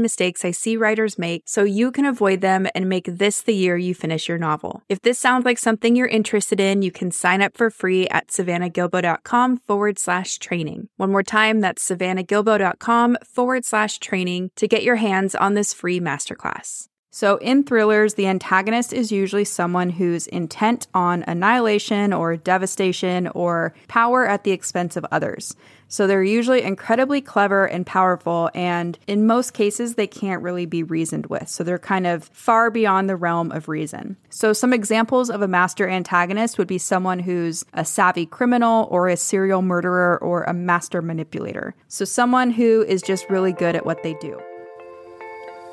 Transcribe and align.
mistakes 0.00 0.44
I 0.44 0.52
see 0.52 0.76
writers 0.76 1.18
make 1.18 1.42
so 1.46 1.64
you 1.64 1.92
can 1.92 2.04
avoid 2.04 2.40
them 2.40 2.66
and 2.74 2.88
make 2.88 3.06
this 3.06 3.42
the 3.42 3.54
year 3.54 3.76
you 3.76 3.94
finish 3.94 4.28
your 4.28 4.38
novel. 4.38 4.82
If 4.88 5.02
this 5.02 5.18
sounds 5.18 5.44
like 5.44 5.58
something 5.58 5.96
you're 5.96 6.06
interested 6.06 6.60
in, 6.60 6.82
you 6.82 6.90
can 6.90 7.10
sign 7.10 7.42
up 7.42 7.56
for 7.56 7.70
free 7.70 8.08
at 8.08 8.28
savannahgilbo.com 8.28 9.58
forward 9.58 9.98
slash 9.98 10.38
training. 10.38 10.88
One 10.96 11.12
more 11.12 11.22
time, 11.22 11.60
that's 11.60 11.88
savannahgilbo.com 11.88 13.18
forward 13.24 13.64
slash 13.64 13.98
training 13.98 14.50
to 14.56 14.68
get 14.68 14.82
your 14.82 14.96
hands 14.96 15.34
on 15.34 15.54
this 15.54 15.74
free 15.74 16.00
masterclass. 16.00 16.88
So, 17.16 17.36
in 17.36 17.62
thrillers, 17.62 18.14
the 18.14 18.26
antagonist 18.26 18.92
is 18.92 19.12
usually 19.12 19.44
someone 19.44 19.90
who's 19.90 20.26
intent 20.26 20.88
on 20.94 21.22
annihilation 21.28 22.12
or 22.12 22.36
devastation 22.36 23.28
or 23.28 23.72
power 23.86 24.26
at 24.26 24.42
the 24.42 24.50
expense 24.50 24.96
of 24.96 25.06
others. 25.12 25.54
So, 25.86 26.08
they're 26.08 26.24
usually 26.24 26.62
incredibly 26.62 27.20
clever 27.20 27.66
and 27.66 27.86
powerful, 27.86 28.50
and 28.52 28.98
in 29.06 29.28
most 29.28 29.54
cases, 29.54 29.94
they 29.94 30.08
can't 30.08 30.42
really 30.42 30.66
be 30.66 30.82
reasoned 30.82 31.26
with. 31.26 31.48
So, 31.48 31.62
they're 31.62 31.78
kind 31.78 32.08
of 32.08 32.24
far 32.32 32.68
beyond 32.68 33.08
the 33.08 33.14
realm 33.14 33.52
of 33.52 33.68
reason. 33.68 34.16
So, 34.28 34.52
some 34.52 34.72
examples 34.72 35.30
of 35.30 35.40
a 35.40 35.46
master 35.46 35.88
antagonist 35.88 36.58
would 36.58 36.66
be 36.66 36.78
someone 36.78 37.20
who's 37.20 37.64
a 37.74 37.84
savvy 37.84 38.26
criminal 38.26 38.88
or 38.90 39.06
a 39.06 39.16
serial 39.16 39.62
murderer 39.62 40.18
or 40.20 40.42
a 40.42 40.52
master 40.52 41.00
manipulator. 41.00 41.76
So, 41.86 42.04
someone 42.04 42.50
who 42.50 42.82
is 42.82 43.02
just 43.02 43.30
really 43.30 43.52
good 43.52 43.76
at 43.76 43.86
what 43.86 44.02
they 44.02 44.14
do. 44.14 44.36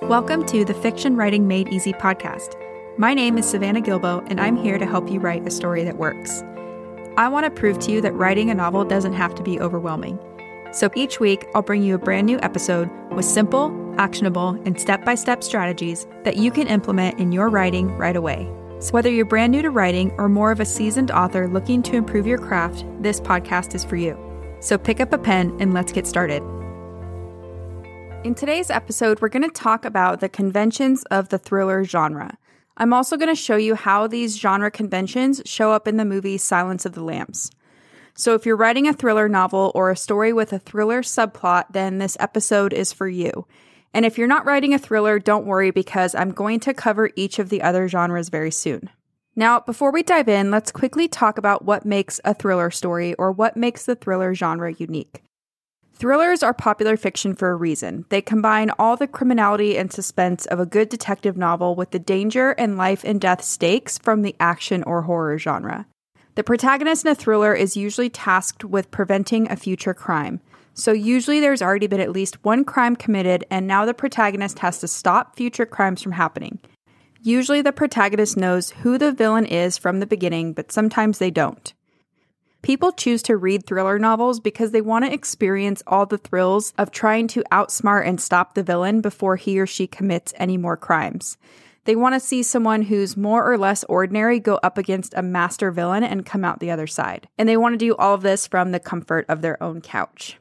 Welcome 0.05 0.47
to 0.47 0.65
the 0.65 0.73
Fiction 0.73 1.15
Writing 1.15 1.47
Made 1.47 1.69
Easy 1.69 1.93
podcast. 1.93 2.55
My 2.97 3.13
name 3.13 3.37
is 3.37 3.47
Savannah 3.47 3.81
Gilbo, 3.81 4.25
and 4.31 4.41
I'm 4.41 4.57
here 4.57 4.79
to 4.79 4.85
help 4.85 5.09
you 5.11 5.19
write 5.19 5.47
a 5.47 5.51
story 5.51 5.83
that 5.83 5.97
works. 5.97 6.41
I 7.17 7.27
want 7.29 7.45
to 7.45 7.51
prove 7.51 7.77
to 7.79 7.91
you 7.91 8.01
that 8.01 8.15
writing 8.15 8.49
a 8.49 8.55
novel 8.55 8.83
doesn't 8.83 9.13
have 9.13 9.35
to 9.35 9.43
be 9.43 9.59
overwhelming. 9.59 10.19
So 10.73 10.89
each 10.95 11.19
week, 11.19 11.45
I'll 11.53 11.61
bring 11.61 11.83
you 11.83 11.93
a 11.93 11.99
brand 11.99 12.25
new 12.25 12.39
episode 12.41 12.89
with 13.11 13.25
simple, 13.25 13.71
actionable, 13.99 14.59
and 14.65 14.81
step 14.81 15.05
by 15.05 15.13
step 15.13 15.43
strategies 15.43 16.07
that 16.23 16.35
you 16.35 16.49
can 16.49 16.67
implement 16.67 17.19
in 17.19 17.31
your 17.31 17.49
writing 17.49 17.95
right 17.95 18.15
away. 18.15 18.51
So, 18.79 18.93
whether 18.93 19.11
you're 19.11 19.25
brand 19.25 19.51
new 19.51 19.61
to 19.61 19.69
writing 19.69 20.11
or 20.17 20.27
more 20.27 20.51
of 20.51 20.59
a 20.59 20.65
seasoned 20.65 21.11
author 21.11 21.47
looking 21.47 21.83
to 21.83 21.95
improve 21.95 22.25
your 22.25 22.39
craft, 22.39 22.85
this 23.01 23.21
podcast 23.21 23.75
is 23.75 23.85
for 23.85 23.97
you. 23.97 24.17
So, 24.61 24.79
pick 24.79 24.99
up 24.99 25.13
a 25.13 25.19
pen 25.19 25.55
and 25.59 25.75
let's 25.75 25.91
get 25.91 26.07
started. 26.07 26.41
In 28.23 28.35
today's 28.35 28.69
episode, 28.69 29.19
we're 29.19 29.29
going 29.29 29.41
to 29.41 29.49
talk 29.49 29.83
about 29.83 30.19
the 30.19 30.29
conventions 30.29 31.03
of 31.05 31.29
the 31.29 31.39
thriller 31.39 31.83
genre. 31.83 32.37
I'm 32.77 32.93
also 32.93 33.17
going 33.17 33.29
to 33.29 33.35
show 33.35 33.55
you 33.55 33.73
how 33.73 34.05
these 34.05 34.37
genre 34.37 34.69
conventions 34.69 35.41
show 35.45 35.71
up 35.71 35.87
in 35.87 35.97
the 35.97 36.05
movie 36.05 36.37
Silence 36.37 36.85
of 36.85 36.93
the 36.93 37.03
Lambs. 37.03 37.49
So, 38.13 38.35
if 38.35 38.45
you're 38.45 38.55
writing 38.55 38.87
a 38.87 38.93
thriller 38.93 39.27
novel 39.27 39.71
or 39.73 39.89
a 39.89 39.97
story 39.97 40.33
with 40.33 40.53
a 40.53 40.59
thriller 40.59 41.01
subplot, 41.01 41.65
then 41.71 41.97
this 41.97 42.15
episode 42.19 42.73
is 42.73 42.93
for 42.93 43.07
you. 43.07 43.47
And 43.91 44.05
if 44.05 44.19
you're 44.19 44.27
not 44.27 44.45
writing 44.45 44.75
a 44.75 44.79
thriller, 44.79 45.17
don't 45.17 45.47
worry 45.47 45.71
because 45.71 46.13
I'm 46.13 46.29
going 46.29 46.59
to 46.59 46.75
cover 46.75 47.09
each 47.15 47.39
of 47.39 47.49
the 47.49 47.63
other 47.63 47.87
genres 47.87 48.29
very 48.29 48.51
soon. 48.51 48.91
Now, 49.35 49.61
before 49.61 49.91
we 49.91 50.03
dive 50.03 50.29
in, 50.29 50.51
let's 50.51 50.71
quickly 50.71 51.07
talk 51.07 51.39
about 51.39 51.65
what 51.65 51.85
makes 51.85 52.21
a 52.23 52.35
thriller 52.35 52.69
story 52.69 53.15
or 53.15 53.31
what 53.31 53.57
makes 53.57 53.87
the 53.87 53.95
thriller 53.95 54.35
genre 54.35 54.73
unique. 54.73 55.23
Thrillers 56.01 56.41
are 56.41 56.51
popular 56.51 56.97
fiction 56.97 57.35
for 57.35 57.51
a 57.51 57.55
reason. 57.55 58.05
They 58.09 58.23
combine 58.23 58.71
all 58.79 58.97
the 58.97 59.05
criminality 59.05 59.77
and 59.77 59.93
suspense 59.93 60.47
of 60.47 60.59
a 60.59 60.65
good 60.65 60.89
detective 60.89 61.37
novel 61.37 61.75
with 61.75 61.91
the 61.91 61.99
danger 61.99 62.55
and 62.57 62.75
life 62.75 63.03
and 63.03 63.21
death 63.21 63.43
stakes 63.43 63.99
from 63.99 64.23
the 64.23 64.35
action 64.39 64.81
or 64.81 65.03
horror 65.03 65.37
genre. 65.37 65.85
The 66.33 66.43
protagonist 66.43 67.05
in 67.05 67.11
a 67.11 67.13
thriller 67.13 67.53
is 67.53 67.77
usually 67.77 68.09
tasked 68.09 68.65
with 68.65 68.89
preventing 68.89 69.51
a 69.51 69.55
future 69.55 69.93
crime. 69.93 70.41
So, 70.73 70.91
usually, 70.91 71.39
there's 71.39 71.61
already 71.61 71.85
been 71.85 71.99
at 71.99 72.09
least 72.09 72.43
one 72.43 72.65
crime 72.65 72.95
committed, 72.95 73.45
and 73.51 73.67
now 73.67 73.85
the 73.85 73.93
protagonist 73.93 74.57
has 74.57 74.79
to 74.79 74.87
stop 74.87 75.35
future 75.35 75.67
crimes 75.67 76.01
from 76.01 76.13
happening. 76.13 76.57
Usually, 77.21 77.61
the 77.61 77.71
protagonist 77.71 78.37
knows 78.37 78.71
who 78.71 78.97
the 78.97 79.11
villain 79.11 79.45
is 79.45 79.77
from 79.77 79.99
the 79.99 80.07
beginning, 80.07 80.53
but 80.53 80.71
sometimes 80.71 81.19
they 81.19 81.29
don't. 81.29 81.75
People 82.61 82.91
choose 82.91 83.23
to 83.23 83.37
read 83.37 83.65
thriller 83.65 83.97
novels 83.97 84.39
because 84.39 84.71
they 84.71 84.81
want 84.81 85.03
to 85.03 85.11
experience 85.11 85.81
all 85.87 86.05
the 86.05 86.19
thrills 86.19 86.73
of 86.77 86.91
trying 86.91 87.27
to 87.29 87.43
outsmart 87.51 88.05
and 88.05 88.21
stop 88.21 88.53
the 88.53 88.61
villain 88.61 89.01
before 89.01 89.35
he 89.35 89.59
or 89.59 89.65
she 89.65 89.87
commits 89.87 90.31
any 90.37 90.57
more 90.57 90.77
crimes. 90.77 91.37
They 91.85 91.95
want 91.95 92.13
to 92.13 92.19
see 92.19 92.43
someone 92.43 92.83
who's 92.83 93.17
more 93.17 93.51
or 93.51 93.57
less 93.57 93.83
ordinary 93.85 94.39
go 94.39 94.59
up 94.61 94.77
against 94.77 95.15
a 95.15 95.23
master 95.23 95.71
villain 95.71 96.03
and 96.03 96.23
come 96.25 96.45
out 96.45 96.59
the 96.59 96.69
other 96.69 96.85
side. 96.85 97.27
And 97.39 97.49
they 97.49 97.57
want 97.57 97.73
to 97.73 97.77
do 97.77 97.95
all 97.95 98.13
of 98.13 98.21
this 98.21 98.45
from 98.45 98.71
the 98.71 98.79
comfort 98.79 99.25
of 99.27 99.41
their 99.41 99.61
own 99.63 99.81
couch. 99.81 100.37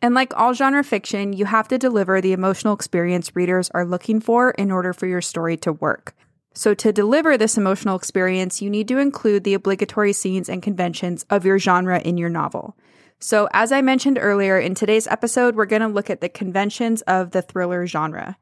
And 0.00 0.14
like 0.14 0.32
all 0.36 0.54
genre 0.54 0.84
fiction, 0.84 1.32
you 1.32 1.46
have 1.46 1.66
to 1.68 1.78
deliver 1.78 2.20
the 2.20 2.32
emotional 2.32 2.74
experience 2.74 3.34
readers 3.34 3.70
are 3.74 3.84
looking 3.84 4.20
for 4.20 4.52
in 4.52 4.70
order 4.70 4.92
for 4.92 5.06
your 5.06 5.22
story 5.22 5.56
to 5.58 5.72
work. 5.72 6.14
So, 6.58 6.72
to 6.72 6.90
deliver 6.90 7.36
this 7.36 7.58
emotional 7.58 7.96
experience, 7.96 8.62
you 8.62 8.70
need 8.70 8.88
to 8.88 8.96
include 8.96 9.44
the 9.44 9.52
obligatory 9.52 10.14
scenes 10.14 10.48
and 10.48 10.62
conventions 10.62 11.26
of 11.28 11.44
your 11.44 11.58
genre 11.58 12.00
in 12.00 12.16
your 12.16 12.30
novel. 12.30 12.78
So, 13.20 13.46
as 13.52 13.72
I 13.72 13.82
mentioned 13.82 14.18
earlier, 14.18 14.58
in 14.58 14.74
today's 14.74 15.06
episode, 15.06 15.54
we're 15.54 15.66
going 15.66 15.82
to 15.82 15.88
look 15.88 16.08
at 16.08 16.22
the 16.22 16.30
conventions 16.30 17.02
of 17.02 17.32
the 17.32 17.42
thriller 17.42 17.86
genre. 17.86 18.38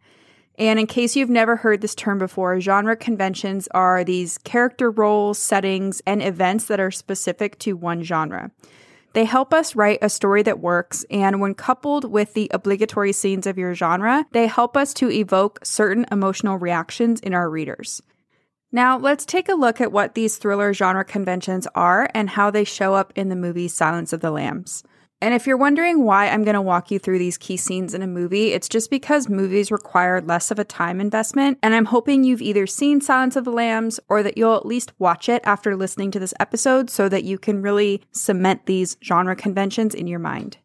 And 0.56 0.78
in 0.78 0.86
case 0.86 1.16
you've 1.16 1.28
never 1.28 1.56
heard 1.56 1.80
this 1.80 1.96
term 1.96 2.20
before, 2.20 2.60
genre 2.60 2.94
conventions 2.94 3.66
are 3.74 4.04
these 4.04 4.38
character 4.38 4.92
roles, 4.92 5.36
settings, 5.36 6.00
and 6.06 6.22
events 6.22 6.66
that 6.66 6.78
are 6.78 6.92
specific 6.92 7.58
to 7.58 7.72
one 7.72 8.04
genre. 8.04 8.52
They 9.14 9.24
help 9.24 9.54
us 9.54 9.76
write 9.76 10.00
a 10.02 10.08
story 10.08 10.42
that 10.42 10.58
works, 10.58 11.04
and 11.08 11.40
when 11.40 11.54
coupled 11.54 12.04
with 12.04 12.34
the 12.34 12.50
obligatory 12.52 13.12
scenes 13.12 13.46
of 13.46 13.56
your 13.56 13.72
genre, 13.72 14.26
they 14.32 14.48
help 14.48 14.76
us 14.76 14.92
to 14.94 15.10
evoke 15.10 15.64
certain 15.64 16.04
emotional 16.10 16.58
reactions 16.58 17.20
in 17.20 17.32
our 17.32 17.48
readers. 17.48 18.02
Now, 18.72 18.98
let's 18.98 19.24
take 19.24 19.48
a 19.48 19.54
look 19.54 19.80
at 19.80 19.92
what 19.92 20.14
these 20.14 20.36
thriller 20.36 20.74
genre 20.74 21.04
conventions 21.04 21.68
are 21.76 22.10
and 22.12 22.30
how 22.30 22.50
they 22.50 22.64
show 22.64 22.94
up 22.94 23.12
in 23.14 23.28
the 23.28 23.36
movie 23.36 23.68
Silence 23.68 24.12
of 24.12 24.20
the 24.20 24.32
Lambs. 24.32 24.82
And 25.24 25.32
if 25.32 25.46
you're 25.46 25.56
wondering 25.56 26.04
why 26.04 26.28
I'm 26.28 26.44
going 26.44 26.52
to 26.52 26.60
walk 26.60 26.90
you 26.90 26.98
through 26.98 27.18
these 27.18 27.38
key 27.38 27.56
scenes 27.56 27.94
in 27.94 28.02
a 28.02 28.06
movie, 28.06 28.52
it's 28.52 28.68
just 28.68 28.90
because 28.90 29.26
movies 29.26 29.72
require 29.72 30.20
less 30.20 30.50
of 30.50 30.58
a 30.58 30.64
time 30.64 31.00
investment. 31.00 31.58
And 31.62 31.74
I'm 31.74 31.86
hoping 31.86 32.24
you've 32.24 32.42
either 32.42 32.66
seen 32.66 33.00
Silence 33.00 33.34
of 33.34 33.46
the 33.46 33.50
Lambs 33.50 33.98
or 34.10 34.22
that 34.22 34.36
you'll 34.36 34.54
at 34.54 34.66
least 34.66 34.92
watch 34.98 35.30
it 35.30 35.40
after 35.46 35.76
listening 35.76 36.10
to 36.10 36.18
this 36.18 36.34
episode 36.40 36.90
so 36.90 37.08
that 37.08 37.24
you 37.24 37.38
can 37.38 37.62
really 37.62 38.02
cement 38.12 38.66
these 38.66 38.98
genre 39.02 39.34
conventions 39.34 39.94
in 39.94 40.06
your 40.06 40.18
mind. 40.18 40.58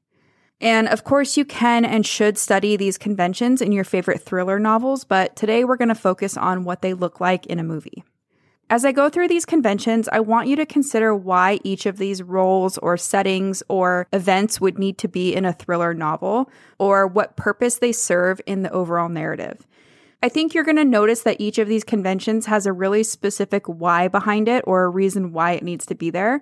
And 0.60 0.90
of 0.90 1.06
course, 1.06 1.38
you 1.38 1.46
can 1.46 1.86
and 1.86 2.06
should 2.06 2.38
study 2.38 2.76
these 2.76 2.98
conventions 2.98 3.62
in 3.62 3.72
your 3.72 3.86
favorite 3.86 4.22
thriller 4.22 4.60
novels, 4.60 5.06
but 5.06 5.38
today 5.38 5.64
we're 5.64 5.78
going 5.78 5.88
to 5.88 5.96
focus 5.96 6.36
on 6.36 6.66
what 6.66 6.82
they 6.82 6.94
look 6.94 7.22
like 7.22 7.46
in 7.46 7.60
a 7.60 7.64
movie. 7.64 8.04
As 8.72 8.86
I 8.86 8.92
go 8.92 9.10
through 9.10 9.30
these 9.30 9.48
conventions, 9.48 10.08
I 10.12 10.20
want 10.20 10.48
you 10.48 10.56
to 10.58 10.66
consider 10.66 11.16
why 11.16 11.60
each 11.64 11.88
of 11.88 11.98
these 11.98 12.22
roles 12.22 12.78
or 12.78 12.98
settings 12.98 13.64
or 13.68 14.08
events 14.14 14.62
would 14.62 14.78
need 14.78 15.00
to 15.00 15.08
be 15.08 15.34
in 15.34 15.44
a 15.44 15.54
thriller 15.54 15.96
novel 15.96 16.52
or 16.78 17.08
what 17.08 17.36
purpose 17.36 17.78
they 17.78 17.92
serve 17.92 18.40
in 18.46 18.62
the 18.62 18.72
overall 18.72 19.10
narrative. 19.10 19.66
I 20.22 20.30
think 20.30 20.54
you're 20.54 20.64
going 20.64 20.78
to 20.78 20.86
notice 20.86 21.22
that 21.22 21.42
each 21.42 21.58
of 21.58 21.68
these 21.68 21.84
conventions 21.84 22.46
has 22.46 22.68
a 22.68 22.74
really 22.74 23.02
specific 23.02 23.66
why 23.66 24.08
behind 24.08 24.48
it 24.48 24.64
or 24.68 24.84
a 24.84 24.90
reason 24.90 25.34
why 25.34 25.54
it 25.54 25.64
needs 25.64 25.88
to 25.88 25.96
be 25.96 26.12
there. 26.12 26.40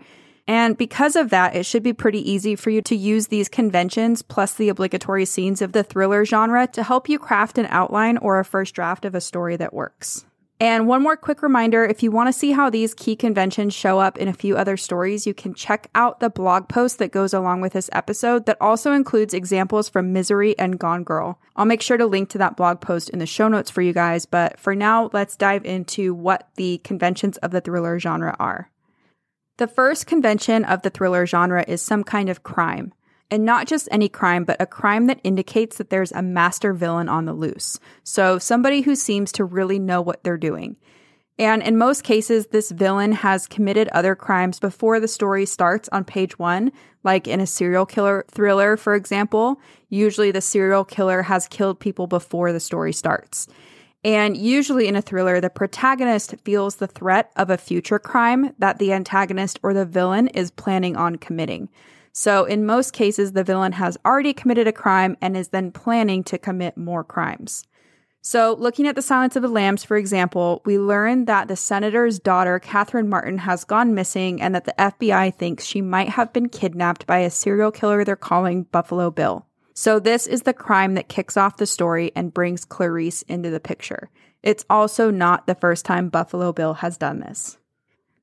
And 0.48 0.78
because 0.78 1.16
of 1.16 1.30
that, 1.30 1.56
it 1.56 1.66
should 1.66 1.84
be 1.84 1.94
pretty 1.94 2.30
easy 2.30 2.58
for 2.58 2.72
you 2.72 2.82
to 2.84 2.96
use 2.96 3.28
these 3.28 3.48
conventions 3.48 4.22
plus 4.22 4.54
the 4.54 4.68
obligatory 4.68 5.24
scenes 5.24 5.62
of 5.62 5.72
the 5.72 5.84
thriller 5.84 6.26
genre 6.26 6.68
to 6.68 6.84
help 6.84 7.08
you 7.08 7.20
craft 7.20 7.58
an 7.58 7.68
outline 7.70 8.18
or 8.18 8.38
a 8.40 8.46
first 8.46 8.76
draft 8.76 9.06
of 9.06 9.16
a 9.16 9.22
story 9.22 9.56
that 9.56 9.74
works. 9.74 10.26
And 10.60 10.88
one 10.88 11.04
more 11.04 11.16
quick 11.16 11.44
reminder 11.44 11.86
if 11.86 12.02
you 12.02 12.10
want 12.10 12.30
to 12.30 12.34
see 12.34 12.52
how 12.52 12.72
these 12.72 12.96
key 12.96 13.16
conventions 13.16 13.76
show 13.76 14.00
up 14.00 14.18
in 14.18 14.28
a 14.28 14.34
few 14.34 14.58
other 14.58 14.76
stories, 14.76 15.28
you 15.28 15.34
can 15.36 15.54
check 15.54 15.88
out 15.94 16.20
the 16.20 16.32
blog 16.32 16.68
post 16.68 16.98
that 16.98 17.12
goes 17.12 17.32
along 17.32 17.62
with 17.62 17.74
this 17.74 17.92
episode 17.94 18.48
that 18.48 18.58
also 18.60 18.92
includes 18.92 19.36
examples 19.36 19.88
from 19.88 20.14
Misery 20.14 20.58
and 20.58 20.80
Gone 20.80 21.04
Girl. 21.04 21.40
I'll 21.56 21.66
make 21.66 21.84
sure 21.84 21.98
to 21.98 22.08
link 22.08 22.30
to 22.30 22.40
that 22.40 22.58
blog 22.58 22.82
post 22.82 23.10
in 23.10 23.20
the 23.20 23.28
show 23.28 23.48
notes 23.48 23.70
for 23.70 23.84
you 23.84 23.94
guys, 23.94 24.26
but 24.26 24.60
for 24.60 24.74
now, 24.74 25.12
let's 25.14 25.36
dive 25.36 25.64
into 25.64 26.16
what 26.16 26.50
the 26.56 26.80
conventions 26.80 27.38
of 27.38 27.52
the 27.52 27.62
thriller 27.62 28.00
genre 28.00 28.36
are. 28.40 28.72
The 29.58 29.68
first 29.68 30.08
convention 30.08 30.66
of 30.66 30.82
the 30.82 30.90
thriller 30.90 31.28
genre 31.28 31.64
is 31.68 31.84
some 31.84 32.04
kind 32.04 32.30
of 32.30 32.42
crime. 32.42 32.94
And 33.30 33.44
not 33.44 33.68
just 33.68 33.90
any 33.92 34.08
crime, 34.08 34.46
but 34.46 34.62
a 34.62 34.66
crime 34.66 35.08
that 35.08 35.20
indicates 35.24 35.78
that 35.78 35.90
there's 35.90 36.14
a 36.14 36.22
master 36.22 36.74
villain 36.74 37.10
on 37.10 37.26
the 37.26 37.34
loose. 37.34 37.78
So 38.04 38.40
somebody 38.40 38.82
who 38.82 38.96
seems 38.96 39.32
to 39.34 39.44
really 39.44 39.80
know 39.80 40.02
what 40.02 40.24
they're 40.24 40.38
doing. 40.38 40.78
And 41.40 41.62
in 41.62 41.78
most 41.78 42.04
cases, 42.04 42.48
this 42.48 42.72
villain 42.72 43.12
has 43.12 43.46
committed 43.46 43.90
other 43.90 44.16
crimes 44.16 44.60
before 44.60 45.00
the 45.00 45.08
story 45.08 45.46
starts 45.46 45.88
on 45.90 46.04
page 46.04 46.40
one, 46.40 46.72
like 47.04 47.28
in 47.28 47.40
a 47.40 47.46
serial 47.46 47.86
killer 47.86 48.26
thriller, 48.32 48.76
for 48.76 48.96
example. 48.96 49.62
Usually 49.90 50.32
the 50.32 50.42
serial 50.42 50.84
killer 50.84 51.22
has 51.22 51.48
killed 51.48 51.80
people 51.80 52.08
before 52.08 52.52
the 52.52 52.60
story 52.60 52.92
starts. 52.92 53.48
And 54.04 54.36
usually 54.38 54.88
in 54.88 54.96
a 54.96 55.02
thriller, 55.02 55.40
the 55.40 55.50
protagonist 55.50 56.36
feels 56.44 56.78
the 56.78 56.88
threat 56.88 57.32
of 57.36 57.50
a 57.50 57.58
future 57.58 58.00
crime 58.00 58.54
that 58.58 58.80
the 58.80 58.94
antagonist 58.94 59.60
or 59.62 59.74
the 59.74 59.86
villain 59.86 60.30
is 60.30 60.50
planning 60.50 60.96
on 60.96 61.18
committing. 61.18 61.70
So 62.20 62.46
in 62.46 62.66
most 62.66 62.94
cases, 62.94 63.34
the 63.34 63.44
villain 63.44 63.74
has 63.74 63.96
already 64.04 64.34
committed 64.34 64.66
a 64.68 64.72
crime 64.72 65.16
and 65.22 65.38
is 65.38 65.50
then 65.50 65.72
planning 65.72 66.24
to 66.24 66.40
commit 66.40 66.76
more 66.76 67.04
crimes. 67.04 67.64
So, 68.24 68.56
looking 68.58 68.88
at 68.88 68.96
the 68.96 69.04
Silence 69.04 69.36
of 69.36 69.44
the 69.44 69.48
Lambs, 69.48 69.84
for 69.84 69.98
example, 69.98 70.64
we 70.66 70.80
learn 70.80 71.26
that 71.26 71.48
the 71.48 71.56
senator's 71.56 72.18
daughter, 72.18 72.58
Catherine 72.58 73.08
Martin, 73.08 73.38
has 73.38 73.64
gone 73.64 73.94
missing 73.94 74.42
and 74.42 74.56
that 74.56 74.66
the 74.66 74.74
FBI 74.80 75.36
thinks 75.36 75.64
she 75.64 75.80
might 75.80 76.10
have 76.10 76.34
been 76.34 76.50
kidnapped 76.50 77.06
by 77.06 77.20
a 77.20 77.30
serial 77.30 77.70
killer 77.70 78.04
they're 78.04 78.16
calling 78.16 78.64
Buffalo 78.64 79.12
Bill. 79.12 79.46
So, 79.76 80.00
this 80.00 80.26
is 80.26 80.42
the 80.42 80.56
crime 80.56 80.96
that 80.96 81.10
kicks 81.10 81.38
off 81.38 81.58
the 81.58 81.68
story 81.68 82.12
and 82.16 82.34
brings 82.34 82.66
Clarice 82.66 83.22
into 83.22 83.52
the 83.52 83.60
picture. 83.60 84.10
It's 84.42 84.66
also 84.72 85.12
not 85.12 85.46
the 85.46 85.54
first 85.54 85.86
time 85.86 86.10
Buffalo 86.10 86.52
Bill 86.52 86.74
has 86.74 86.98
done 86.98 87.20
this. 87.20 87.60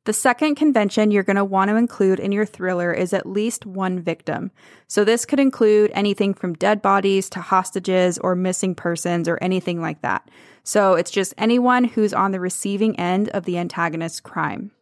The 0.05 0.13
second 0.13 0.57
convention 0.57 1.11
you're 1.11 1.23
going 1.23 1.37
to 1.37 1.45
want 1.45 1.71
to 1.71 1.77
include 1.77 2.21
in 2.21 2.31
your 2.31 2.45
thriller 2.45 2.93
is 2.93 3.15
at 3.15 3.25
least 3.25 3.65
one 3.65 4.01
victim. 4.01 4.51
So, 4.87 5.03
this 5.03 5.25
could 5.25 5.41
include 5.41 5.91
anything 5.95 6.35
from 6.35 6.53
dead 6.55 6.83
bodies 6.83 7.31
to 7.31 7.41
hostages 7.41 8.19
or 8.19 8.35
missing 8.35 8.75
persons 8.75 9.29
or 9.29 9.39
anything 9.41 9.81
like 9.81 10.03
that. 10.03 10.31
So, 10.63 10.93
it's 10.95 11.11
just 11.11 11.33
anyone 11.39 11.85
who's 11.85 12.13
on 12.13 12.33
the 12.33 12.41
receiving 12.41 12.99
end 13.01 13.31
of 13.31 13.47
the 13.47 13.57
antagonist's 13.57 14.21
crime. 14.21 14.73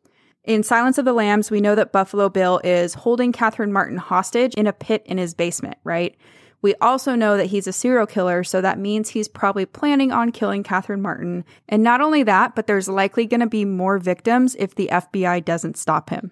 In 0.43 0.65
Silence 0.65 0.99
of 0.99 1.05
the 1.05 1.13
Lambs, 1.13 1.53
we 1.53 1.61
know 1.61 1.77
that 1.77 1.93
Buffalo 1.93 2.29
Bill 2.29 2.61
is 2.65 2.95
holding 2.95 3.31
Catherine 3.31 3.73
Martin 3.73 3.99
hostage 3.99 4.55
in 4.55 4.67
a 4.67 4.73
pit 4.73 5.05
in 5.07 5.19
his 5.19 5.35
basement, 5.35 5.77
right? 5.85 6.17
We 6.63 6.77
also 6.77 7.17
know 7.17 7.37
that 7.37 7.47
he's 7.47 7.67
a 7.67 7.73
serial 7.73 8.07
killer, 8.07 8.45
so 8.45 8.61
that 8.61 8.79
means 8.79 9.11
he's 9.11 9.29
probably 9.29 9.67
planning 9.67 10.13
on 10.13 10.31
killing 10.31 10.63
Catherine 10.63 11.03
Martin. 11.03 11.45
And 11.69 11.83
not 11.83 12.01
only 12.01 12.23
that, 12.23 12.55
but 12.55 12.69
there's 12.69 12.89
likely 12.89 13.27
going 13.27 13.41
to 13.41 13.49
be 13.49 13.65
more 13.65 13.99
victims 13.99 14.55
if 14.59 14.75
the 14.75 14.89
FBI 14.93 15.45
doesn't 15.45 15.77
stop 15.77 16.11
him. 16.11 16.31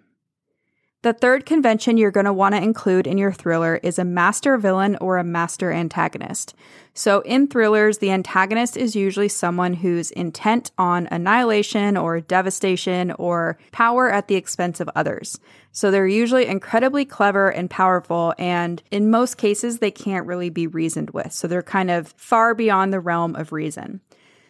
The 1.03 1.15
third 1.15 1.47
convention 1.47 1.97
you're 1.97 2.11
going 2.11 2.27
to 2.27 2.33
want 2.33 2.55
to 2.55 2.63
include 2.63 3.07
in 3.07 3.17
your 3.17 3.33
thriller 3.33 3.81
is 3.83 3.99
a 3.99 4.05
master 4.05 4.59
villain 4.59 4.99
or 5.01 5.17
a 5.17 5.25
master 5.25 5.73
antagonist. 5.73 6.55
So, 6.93 7.21
in 7.23 7.49
thrillers, 7.49 7.99
the 7.99 8.11
antagonist 8.11 8.77
is 8.77 8.95
usually 8.95 9.31
someone 9.31 9.73
who's 9.73 10.11
intent 10.11 10.73
on 10.77 11.09
annihilation 11.11 11.97
or 11.97 12.21
devastation 12.21 13.13
or 13.13 13.57
power 13.73 14.13
at 14.13 14.29
the 14.29 14.35
expense 14.35 14.79
of 14.79 14.91
others. 14.95 15.41
So, 15.73 15.91
they're 15.91 16.07
usually 16.07 16.45
incredibly 16.45 17.07
clever 17.07 17.49
and 17.49 17.71
powerful, 17.71 18.35
and 18.37 18.83
in 18.91 19.11
most 19.11 19.39
cases, 19.39 19.79
they 19.79 19.91
can't 19.91 20.27
really 20.27 20.51
be 20.51 20.67
reasoned 20.67 21.13
with. 21.13 21.33
So, 21.33 21.49
they're 21.49 21.63
kind 21.63 21.91
of 21.91 22.09
far 22.19 22.55
beyond 22.55 22.93
the 22.93 23.01
realm 23.01 23.37
of 23.37 23.53
reason. 23.53 24.03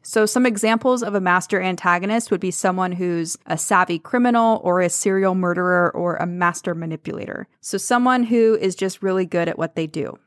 So, 0.03 0.25
some 0.25 0.47
examples 0.47 1.03
of 1.03 1.15
a 1.15 1.21
master 1.21 1.61
antagonist 1.61 2.31
would 2.31 2.41
be 2.41 2.51
someone 2.51 2.93
who's 2.93 3.37
a 3.47 3.59
savvy 3.59 3.99
criminal 3.99 4.61
or 4.65 4.81
a 4.81 4.89
serial 4.89 5.35
murderer 5.35 5.91
or 5.95 6.17
a 6.17 6.27
master 6.27 6.75
manipulator. 6.75 7.47
So, 7.61 7.77
someone 7.77 8.25
who 8.25 8.57
is 8.61 8.75
just 8.75 9.03
really 9.03 9.27
good 9.27 9.49
at 9.49 9.59
what 9.59 9.75
they 9.75 9.87
do. 9.87 10.19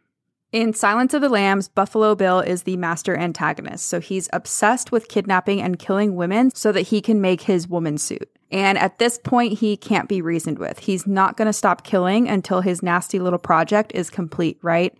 In 0.52 0.74
Silence 0.74 1.16
of 1.16 1.22
the 1.22 1.30
Lambs, 1.30 1.68
Buffalo 1.68 2.14
Bill 2.14 2.40
is 2.40 2.64
the 2.64 2.78
master 2.78 3.18
antagonist. 3.18 3.88
So, 3.88 4.00
he's 4.00 4.30
obsessed 4.32 4.92
with 4.92 5.08
kidnapping 5.08 5.60
and 5.60 5.80
killing 5.80 6.16
women 6.16 6.52
so 6.54 6.72
that 6.72 6.82
he 6.82 7.02
can 7.02 7.20
make 7.20 7.42
his 7.42 7.68
woman 7.68 7.98
suit. 7.98 8.30
And 8.52 8.78
at 8.78 9.00
this 9.00 9.18
point, 9.18 9.58
he 9.58 9.76
can't 9.76 10.08
be 10.08 10.22
reasoned 10.22 10.60
with. 10.60 10.78
He's 10.78 11.08
not 11.08 11.38
going 11.38 11.48
to 11.48 11.54
stop 11.54 11.84
killing 11.84 12.30
until 12.30 12.62
his 12.62 12.84
nasty 12.84 13.18
little 13.18 13.40
project 13.40 13.92
is 13.96 14.12
complete, 14.12 14.60
right? 14.62 14.96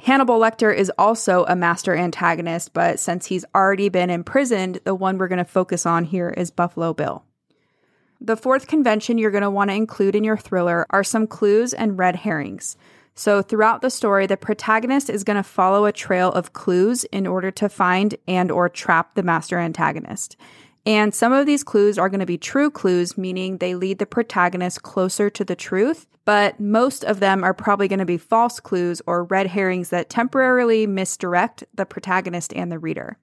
Hannibal 0.00 0.38
Lecter 0.38 0.74
is 0.74 0.92
also 0.98 1.44
a 1.46 1.56
master 1.56 1.94
antagonist, 1.96 2.72
but 2.72 3.00
since 3.00 3.26
he's 3.26 3.44
already 3.54 3.88
been 3.88 4.10
imprisoned, 4.10 4.80
the 4.84 4.94
one 4.94 5.18
we're 5.18 5.28
going 5.28 5.38
to 5.38 5.44
focus 5.44 5.86
on 5.86 6.04
here 6.04 6.30
is 6.30 6.50
Buffalo 6.50 6.92
Bill. 6.92 7.24
The 8.20 8.36
fourth 8.36 8.66
convention 8.66 9.18
you're 9.18 9.30
going 9.30 9.42
to 9.42 9.50
want 9.50 9.70
to 9.70 9.76
include 9.76 10.16
in 10.16 10.24
your 10.24 10.36
thriller 10.36 10.86
are 10.90 11.04
some 11.04 11.26
clues 11.26 11.74
and 11.74 11.98
red 11.98 12.16
herrings. 12.16 12.76
So, 13.14 13.40
throughout 13.40 13.80
the 13.80 13.90
story, 13.90 14.26
the 14.26 14.36
protagonist 14.36 15.08
is 15.08 15.24
going 15.24 15.38
to 15.38 15.42
follow 15.42 15.86
a 15.86 15.92
trail 15.92 16.30
of 16.32 16.52
clues 16.52 17.04
in 17.04 17.26
order 17.26 17.50
to 17.52 17.68
find 17.68 18.14
and 18.28 18.50
or 18.50 18.68
trap 18.68 19.14
the 19.14 19.22
master 19.22 19.58
antagonist. 19.58 20.36
And 20.86 21.12
some 21.12 21.32
of 21.32 21.46
these 21.46 21.64
clues 21.64 21.98
are 21.98 22.08
going 22.08 22.20
to 22.20 22.26
be 22.26 22.38
true 22.38 22.70
clues, 22.70 23.18
meaning 23.18 23.58
they 23.58 23.74
lead 23.74 23.98
the 23.98 24.06
protagonist 24.06 24.84
closer 24.84 25.28
to 25.30 25.44
the 25.44 25.56
truth, 25.56 26.06
but 26.24 26.60
most 26.60 27.04
of 27.04 27.18
them 27.18 27.42
are 27.42 27.52
probably 27.52 27.88
going 27.88 27.98
to 27.98 28.04
be 28.04 28.18
false 28.18 28.60
clues 28.60 29.02
or 29.04 29.24
red 29.24 29.48
herrings 29.48 29.90
that 29.90 30.08
temporarily 30.08 30.86
misdirect 30.86 31.64
the 31.74 31.84
protagonist 31.84 32.52
and 32.54 32.70
the 32.70 32.78
reader. 32.78 33.18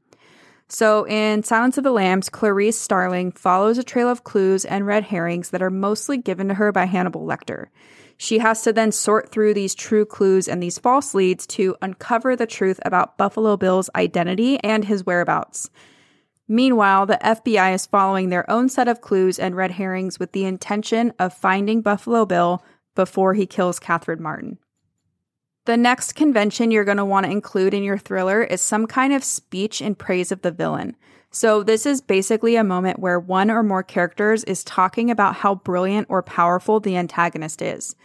So, 0.67 1.05
in 1.07 1.43
Silence 1.43 1.77
of 1.77 1.85
the 1.85 1.91
Lambs, 1.91 2.29
Clarice 2.29 2.79
Starling 2.79 3.31
follows 3.31 3.77
a 3.77 3.83
trail 3.83 4.09
of 4.09 4.23
clues 4.23 4.65
and 4.65 4.85
red 4.85 5.05
herrings 5.05 5.51
that 5.51 5.61
are 5.61 5.69
mostly 5.69 6.17
given 6.17 6.49
to 6.49 6.55
her 6.55 6.71
by 6.71 6.85
Hannibal 6.85 7.25
Lecter. 7.25 7.67
She 8.17 8.39
has 8.39 8.61
to 8.63 8.73
then 8.73 8.91
sort 8.91 9.29
through 9.29 9.53
these 9.53 9.75
true 9.75 10.05
clues 10.05 10.47
and 10.47 10.61
these 10.61 10.79
false 10.79 11.13
leads 11.13 11.47
to 11.47 11.75
uncover 11.81 12.35
the 12.35 12.47
truth 12.47 12.79
about 12.85 13.17
Buffalo 13.17 13.55
Bill's 13.55 13.89
identity 13.95 14.61
and 14.63 14.83
his 14.83 15.05
whereabouts. 15.05 15.69
Meanwhile, 16.47 17.05
the 17.05 17.19
FBI 17.23 17.73
is 17.73 17.85
following 17.85 18.29
their 18.29 18.49
own 18.49 18.67
set 18.69 18.87
of 18.87 19.01
clues 19.01 19.39
and 19.39 19.55
red 19.55 19.71
herrings 19.71 20.19
with 20.19 20.33
the 20.33 20.45
intention 20.45 21.13
of 21.17 21.33
finding 21.33 21.81
Buffalo 21.81 22.25
Bill 22.25 22.63
before 22.95 23.33
he 23.33 23.45
kills 23.45 23.79
Catherine 23.79 24.21
Martin. 24.21 24.59
The 25.65 25.77
next 25.77 26.13
convention 26.13 26.71
you're 26.71 26.83
going 26.83 26.97
to 26.97 27.05
want 27.05 27.25
to 27.25 27.31
include 27.31 27.73
in 27.73 27.83
your 27.83 27.97
thriller 27.97 28.43
is 28.43 28.61
some 28.61 28.85
kind 28.85 29.13
of 29.13 29.23
speech 29.23 29.81
in 29.81 29.95
praise 29.95 30.31
of 30.31 30.41
the 30.41 30.51
villain. 30.51 30.97
So, 31.31 31.63
this 31.63 31.85
is 31.85 32.01
basically 32.01 32.57
a 32.57 32.63
moment 32.63 32.99
where 32.99 33.19
one 33.19 33.49
or 33.49 33.63
more 33.63 33.81
characters 33.81 34.43
is 34.43 34.63
talking 34.63 35.09
about 35.09 35.35
how 35.37 35.55
brilliant 35.55 36.07
or 36.09 36.21
powerful 36.21 36.79
the 36.79 36.97
antagonist 36.97 37.61
is. 37.61 37.95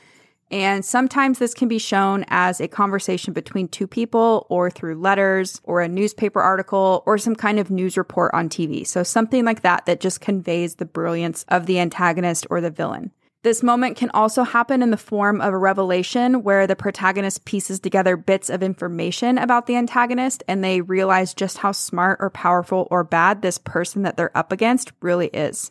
And 0.51 0.85
sometimes 0.85 1.39
this 1.39 1.53
can 1.53 1.69
be 1.69 1.79
shown 1.79 2.25
as 2.29 2.61
a 2.61 2.69
conversation 2.69 3.35
between 3.35 3.69
two 3.69 3.87
people 3.87 4.47
or 4.49 4.71
through 4.71 4.95
letters 4.95 5.61
or 5.65 5.83
a 5.83 5.89
newspaper 5.89 6.41
article 6.41 7.03
or 7.07 7.19
some 7.19 7.37
kind 7.37 7.59
of 7.59 7.71
news 7.71 7.99
report 7.99 8.33
on 8.33 8.49
TV. 8.49 8.87
So 8.87 9.03
something 9.03 9.45
like 9.45 9.63
that 9.63 9.85
that 9.87 10.01
just 10.01 10.21
conveys 10.21 10.77
the 10.77 10.87
brilliance 10.87 11.45
of 11.49 11.67
the 11.67 11.79
antagonist 11.79 12.47
or 12.49 12.61
the 12.61 12.71
villain. 12.71 13.13
This 13.45 13.63
moment 13.63 13.97
can 13.97 14.11
also 14.15 14.43
happen 14.43 14.83
in 14.83 14.91
the 14.91 14.97
form 14.97 15.41
of 15.41 15.55
a 15.55 15.59
revelation 15.59 16.43
where 16.43 16.67
the 16.67 16.75
protagonist 16.75 17.45
pieces 17.45 17.79
together 17.79 18.17
bits 18.17 18.51
of 18.51 18.65
information 18.65 19.39
about 19.39 19.67
the 19.67 19.77
antagonist 19.77 20.43
and 20.49 20.65
they 20.65 20.81
realize 20.81 21.35
just 21.35 21.59
how 21.59 21.71
smart 21.71 22.19
or 22.21 22.31
powerful 22.31 22.89
or 22.91 23.05
bad 23.05 23.41
this 23.41 23.59
person 23.59 24.03
that 24.03 24.17
they're 24.17 24.37
up 24.37 24.51
against 24.51 24.93
really 25.01 25.29
is. 25.29 25.71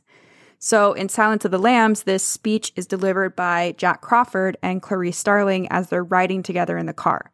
So 0.59 0.93
in 0.93 1.09
Silence 1.09 1.45
of 1.45 1.51
the 1.51 1.59
Lambs, 1.59 2.03
this 2.03 2.23
speech 2.23 2.71
is 2.75 2.87
delivered 2.87 3.35
by 3.35 3.75
Jack 3.77 4.01
Crawford 4.01 4.57
and 4.61 4.81
Clarice 4.81 5.17
Starling 5.17 5.67
as 5.69 5.89
they're 5.89 6.03
riding 6.03 6.41
together 6.43 6.77
in 6.77 6.87
the 6.87 6.93
car. 6.93 7.31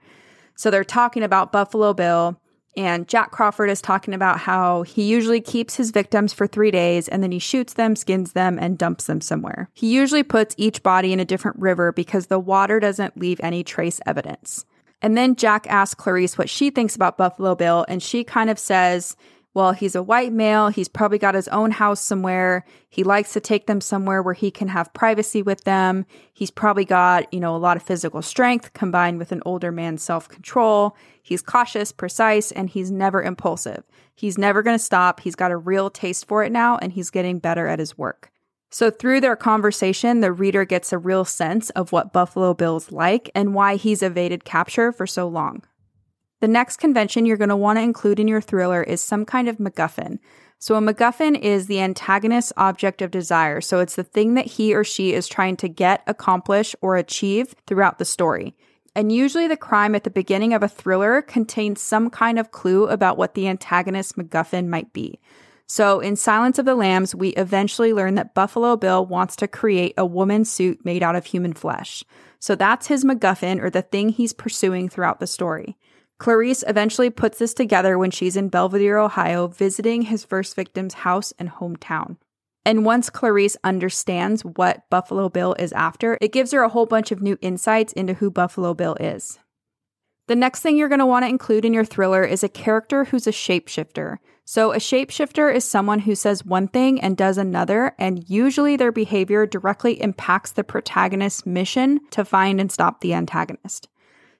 So 0.56 0.70
they're 0.70 0.84
talking 0.84 1.24
about 1.24 1.52
Buffalo 1.52 1.94
Bill, 1.94 2.40
and 2.76 3.08
Jack 3.08 3.32
Crawford 3.32 3.70
is 3.70 3.82
talking 3.82 4.14
about 4.14 4.40
how 4.40 4.82
he 4.82 5.04
usually 5.04 5.42
keeps 5.42 5.76
his 5.76 5.92
victims 5.92 6.34
for 6.34 6.48
three 6.48 6.72
days 6.72 7.08
and 7.08 7.22
then 7.22 7.32
he 7.32 7.40
shoots 7.40 7.74
them, 7.74 7.96
skins 7.96 8.34
them, 8.34 8.58
and 8.60 8.78
dumps 8.78 9.06
them 9.06 9.22
somewhere. 9.22 9.70
He 9.74 9.94
usually 9.94 10.24
puts 10.24 10.56
each 10.58 10.82
body 10.82 11.14
in 11.14 11.20
a 11.20 11.26
different 11.26 11.60
river 11.60 11.92
because 11.92 12.28
the 12.28 12.40
water 12.40 12.80
doesn't 12.80 13.18
leave 13.18 13.40
any 13.44 13.64
trace 13.64 14.00
evidence. 14.06 14.66
And 15.02 15.18
then 15.18 15.36
Jack 15.36 15.68
asks 15.70 15.96
Clarice 15.96 16.38
what 16.38 16.50
she 16.50 16.70
thinks 16.70 16.96
about 16.96 17.18
Buffalo 17.18 17.56
Bill, 17.56 17.86
and 17.88 18.02
she 18.02 18.24
kind 18.24 18.50
of 18.50 18.58
says 18.58 19.16
well, 19.54 19.72
he's 19.72 19.94
a 19.96 20.02
white 20.02 20.34
male. 20.34 20.70
He's 20.70 20.88
probably 20.88 21.20
got 21.20 21.36
his 21.36 21.48
own 21.50 21.72
house 21.72 22.02
somewhere. 22.02 22.66
He 22.90 23.04
likes 23.04 23.34
to 23.34 23.40
take 23.40 23.68
them 23.68 23.82
somewhere 23.82 24.24
where 24.24 24.34
he 24.34 24.50
can 24.50 24.68
have 24.70 24.94
privacy 24.94 25.44
with 25.44 25.64
them. 25.64 26.06
He's 26.34 26.50
probably 26.50 26.86
got, 26.86 27.32
you 27.32 27.40
know, 27.40 27.56
a 27.56 27.58
lot 27.58 27.78
of 27.78 27.84
physical 27.84 28.24
strength 28.24 28.74
combined 28.74 29.20
with 29.20 29.32
an 29.32 29.44
older 29.46 29.72
man's 29.72 30.02
self 30.02 30.28
control. 30.28 30.96
He's 31.22 31.44
cautious, 31.44 31.92
precise, 31.92 32.52
and 32.52 32.70
he's 32.70 32.90
never 32.90 33.22
impulsive. 33.22 33.84
He's 34.16 34.38
never 34.38 34.64
going 34.64 34.78
to 34.78 34.84
stop. 34.84 35.20
He's 35.20 35.36
got 35.36 35.52
a 35.52 35.58
real 35.58 35.90
taste 35.90 36.28
for 36.28 36.44
it 36.44 36.52
now, 36.52 36.78
and 36.78 36.92
he's 36.92 37.12
getting 37.12 37.40
better 37.40 37.68
at 37.68 37.80
his 37.80 37.98
work. 37.98 38.32
So, 38.72 38.90
through 38.90 39.22
their 39.22 39.36
conversation, 39.36 40.22
the 40.22 40.32
reader 40.32 40.66
gets 40.66 40.92
a 40.92 40.98
real 40.98 41.26
sense 41.26 41.70
of 41.72 41.92
what 41.92 42.12
Buffalo 42.12 42.56
Bill's 42.56 42.92
like 42.92 43.30
and 43.36 43.54
why 43.54 43.76
he's 43.76 44.02
evaded 44.02 44.46
capture 44.46 44.92
for 44.92 45.06
so 45.06 45.28
long. 45.28 45.62
The 46.44 46.50
next 46.50 46.76
convention 46.76 47.26
you're 47.26 47.38
going 47.38 47.48
to 47.48 47.56
want 47.56 47.78
to 47.78 47.84
include 47.84 48.20
in 48.20 48.28
your 48.28 48.42
thriller 48.42 48.84
is 48.84 49.02
some 49.02 49.24
kind 49.24 49.48
of 49.48 49.60
MacGuffin. 49.60 50.20
So, 50.60 50.76
a 50.76 50.82
MacGuffin 50.82 51.40
is 51.40 51.68
the 51.68 51.80
antagonist's 51.80 52.52
object 52.58 53.02
of 53.02 53.12
desire. 53.12 53.62
So, 53.62 53.80
it's 53.80 53.96
the 53.96 54.04
thing 54.04 54.34
that 54.34 54.48
he 54.48 54.76
or 54.76 54.84
she 54.84 55.14
is 55.14 55.30
trying 55.30 55.56
to 55.56 55.70
get, 55.70 56.04
accomplish, 56.06 56.76
or 56.82 56.98
achieve 56.98 57.56
throughout 57.66 57.98
the 57.98 58.04
story. 58.04 58.58
And 58.94 59.10
usually, 59.10 59.48
the 59.48 59.56
crime 59.56 59.96
at 59.96 60.04
the 60.04 60.10
beginning 60.10 60.54
of 60.54 60.62
a 60.62 60.68
thriller 60.68 61.22
contains 61.22 61.80
some 61.80 62.10
kind 62.10 62.38
of 62.38 62.52
clue 62.52 62.88
about 62.90 63.18
what 63.18 63.36
the 63.36 63.48
antagonist 63.48 64.18
MacGuffin 64.18 64.68
might 64.68 64.92
be. 64.92 65.22
So, 65.66 66.02
in 66.02 66.18
Silence 66.18 66.60
of 66.60 66.66
the 66.66 66.76
Lambs, 66.76 67.16
we 67.16 67.30
eventually 67.30 67.94
learn 67.94 68.16
that 68.16 68.34
Buffalo 68.34 68.76
Bill 68.76 69.06
wants 69.06 69.38
to 69.38 69.48
create 69.48 69.94
a 69.98 70.06
woman 70.06 70.44
suit 70.44 70.84
made 70.84 71.04
out 71.04 71.16
of 71.16 71.28
human 71.28 71.54
flesh. 71.54 72.04
So, 72.40 72.54
that's 72.54 72.88
his 72.88 73.06
MacGuffin 73.06 73.62
or 73.62 73.70
the 73.70 73.82
thing 73.82 74.10
he's 74.10 74.34
pursuing 74.34 74.90
throughout 74.90 75.22
the 75.22 75.26
story. 75.26 75.78
Clarice 76.24 76.64
eventually 76.68 77.10
puts 77.10 77.40
this 77.40 77.54
together 77.54 77.98
when 77.98 78.10
she's 78.10 78.38
in 78.38 78.50
Belvidere, 78.50 79.04
Ohio, 79.04 79.48
visiting 79.48 80.04
his 80.04 80.24
first 80.24 80.56
victim's 80.56 80.94
house 80.94 81.34
and 81.38 81.50
hometown. 81.50 82.16
And 82.66 82.86
once 82.86 83.10
Clarice 83.10 83.58
understands 83.66 84.46
what 84.46 84.90
Buffalo 84.90 85.28
Bill 85.28 85.54
is 85.60 85.74
after, 85.74 86.18
it 86.22 86.32
gives 86.32 86.54
her 86.54 86.64
a 86.64 86.70
whole 86.70 86.86
bunch 86.86 87.12
of 87.12 87.22
new 87.22 87.38
insights 87.42 87.92
into 87.92 88.14
who 88.14 88.32
Buffalo 88.32 88.74
Bill 88.74 88.96
is. 89.02 89.38
The 90.28 90.36
next 90.38 90.62
thing 90.62 90.78
you're 90.78 90.88
going 90.88 91.00
to 91.00 91.06
want 91.06 91.26
to 91.26 91.30
include 91.30 91.66
in 91.66 91.74
your 91.74 91.84
thriller 91.84 92.24
is 92.24 92.42
a 92.42 92.48
character 92.48 93.04
who's 93.04 93.28
a 93.28 93.32
shapeshifter. 93.32 94.20
So, 94.46 94.72
a 94.72 94.78
shapeshifter 94.78 95.54
is 95.54 95.66
someone 95.66 96.00
who 96.00 96.16
says 96.16 96.46
one 96.46 96.70
thing 96.70 97.02
and 97.02 97.18
does 97.18 97.38
another, 97.38 97.96
and 98.00 98.30
usually 98.30 98.78
their 98.78 98.94
behavior 98.94 99.46
directly 99.46 100.02
impacts 100.02 100.54
the 100.54 100.64
protagonist's 100.64 101.46
mission 101.46 102.00
to 102.12 102.24
find 102.24 102.62
and 102.62 102.72
stop 102.72 103.02
the 103.02 103.14
antagonist. 103.14 103.90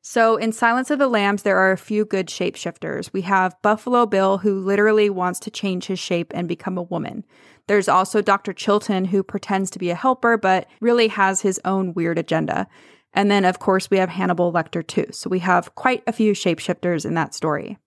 So, 0.06 0.36
in 0.36 0.52
Silence 0.52 0.92
of 0.92 1.00
the 1.00 1.08
Lambs, 1.08 1.44
there 1.44 1.58
are 1.58 1.72
a 1.72 1.78
few 1.78 2.04
good 2.04 2.28
shapeshifters. 2.28 3.14
We 3.14 3.22
have 3.22 3.56
Buffalo 3.62 4.06
Bill, 4.06 4.40
who 4.40 4.60
literally 4.60 5.10
wants 5.10 5.40
to 5.40 5.50
change 5.50 5.86
his 5.86 5.98
shape 5.98 6.34
and 6.36 6.46
become 6.46 6.78
a 6.78 6.84
woman. 6.84 7.24
There's 7.68 7.88
also 7.88 8.22
Dr. 8.22 8.52
Chilton, 8.52 9.06
who 9.06 9.24
pretends 9.24 9.70
to 9.70 9.80
be 9.80 9.92
a 9.92 9.96
helper, 9.96 10.36
but 10.36 10.68
really 10.82 11.08
has 11.08 11.40
his 11.40 11.58
own 11.64 11.94
weird 11.94 12.20
agenda. 12.20 12.68
And 13.14 13.32
then, 13.32 13.46
of 13.46 13.60
course, 13.60 13.90
we 13.90 13.98
have 13.98 14.10
Hannibal 14.10 14.52
Lecter, 14.52 14.86
too. 14.86 15.06
So, 15.12 15.30
we 15.30 15.40
have 15.40 15.74
quite 15.76 16.04
a 16.06 16.12
few 16.12 16.34
shapeshifters 16.34 17.06
in 17.06 17.14
that 17.14 17.34
story. 17.34 17.78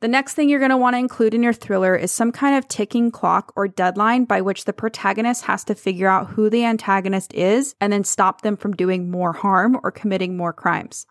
The 0.00 0.06
next 0.06 0.34
thing 0.34 0.48
you're 0.48 0.60
going 0.60 0.70
to 0.70 0.76
want 0.76 0.94
to 0.94 0.98
include 0.98 1.34
in 1.34 1.42
your 1.42 1.52
thriller 1.52 1.96
is 1.96 2.12
some 2.12 2.30
kind 2.30 2.56
of 2.56 2.68
ticking 2.68 3.10
clock 3.10 3.52
or 3.56 3.66
deadline 3.66 4.26
by 4.26 4.40
which 4.40 4.64
the 4.64 4.72
protagonist 4.72 5.44
has 5.46 5.64
to 5.64 5.74
figure 5.74 6.06
out 6.06 6.28
who 6.28 6.48
the 6.48 6.64
antagonist 6.64 7.34
is 7.34 7.74
and 7.80 7.92
then 7.92 8.04
stop 8.04 8.42
them 8.42 8.56
from 8.56 8.76
doing 8.76 9.10
more 9.10 9.32
harm 9.32 9.76
or 9.82 9.90
committing 9.90 10.36
more 10.36 10.52
crimes. 10.52 11.04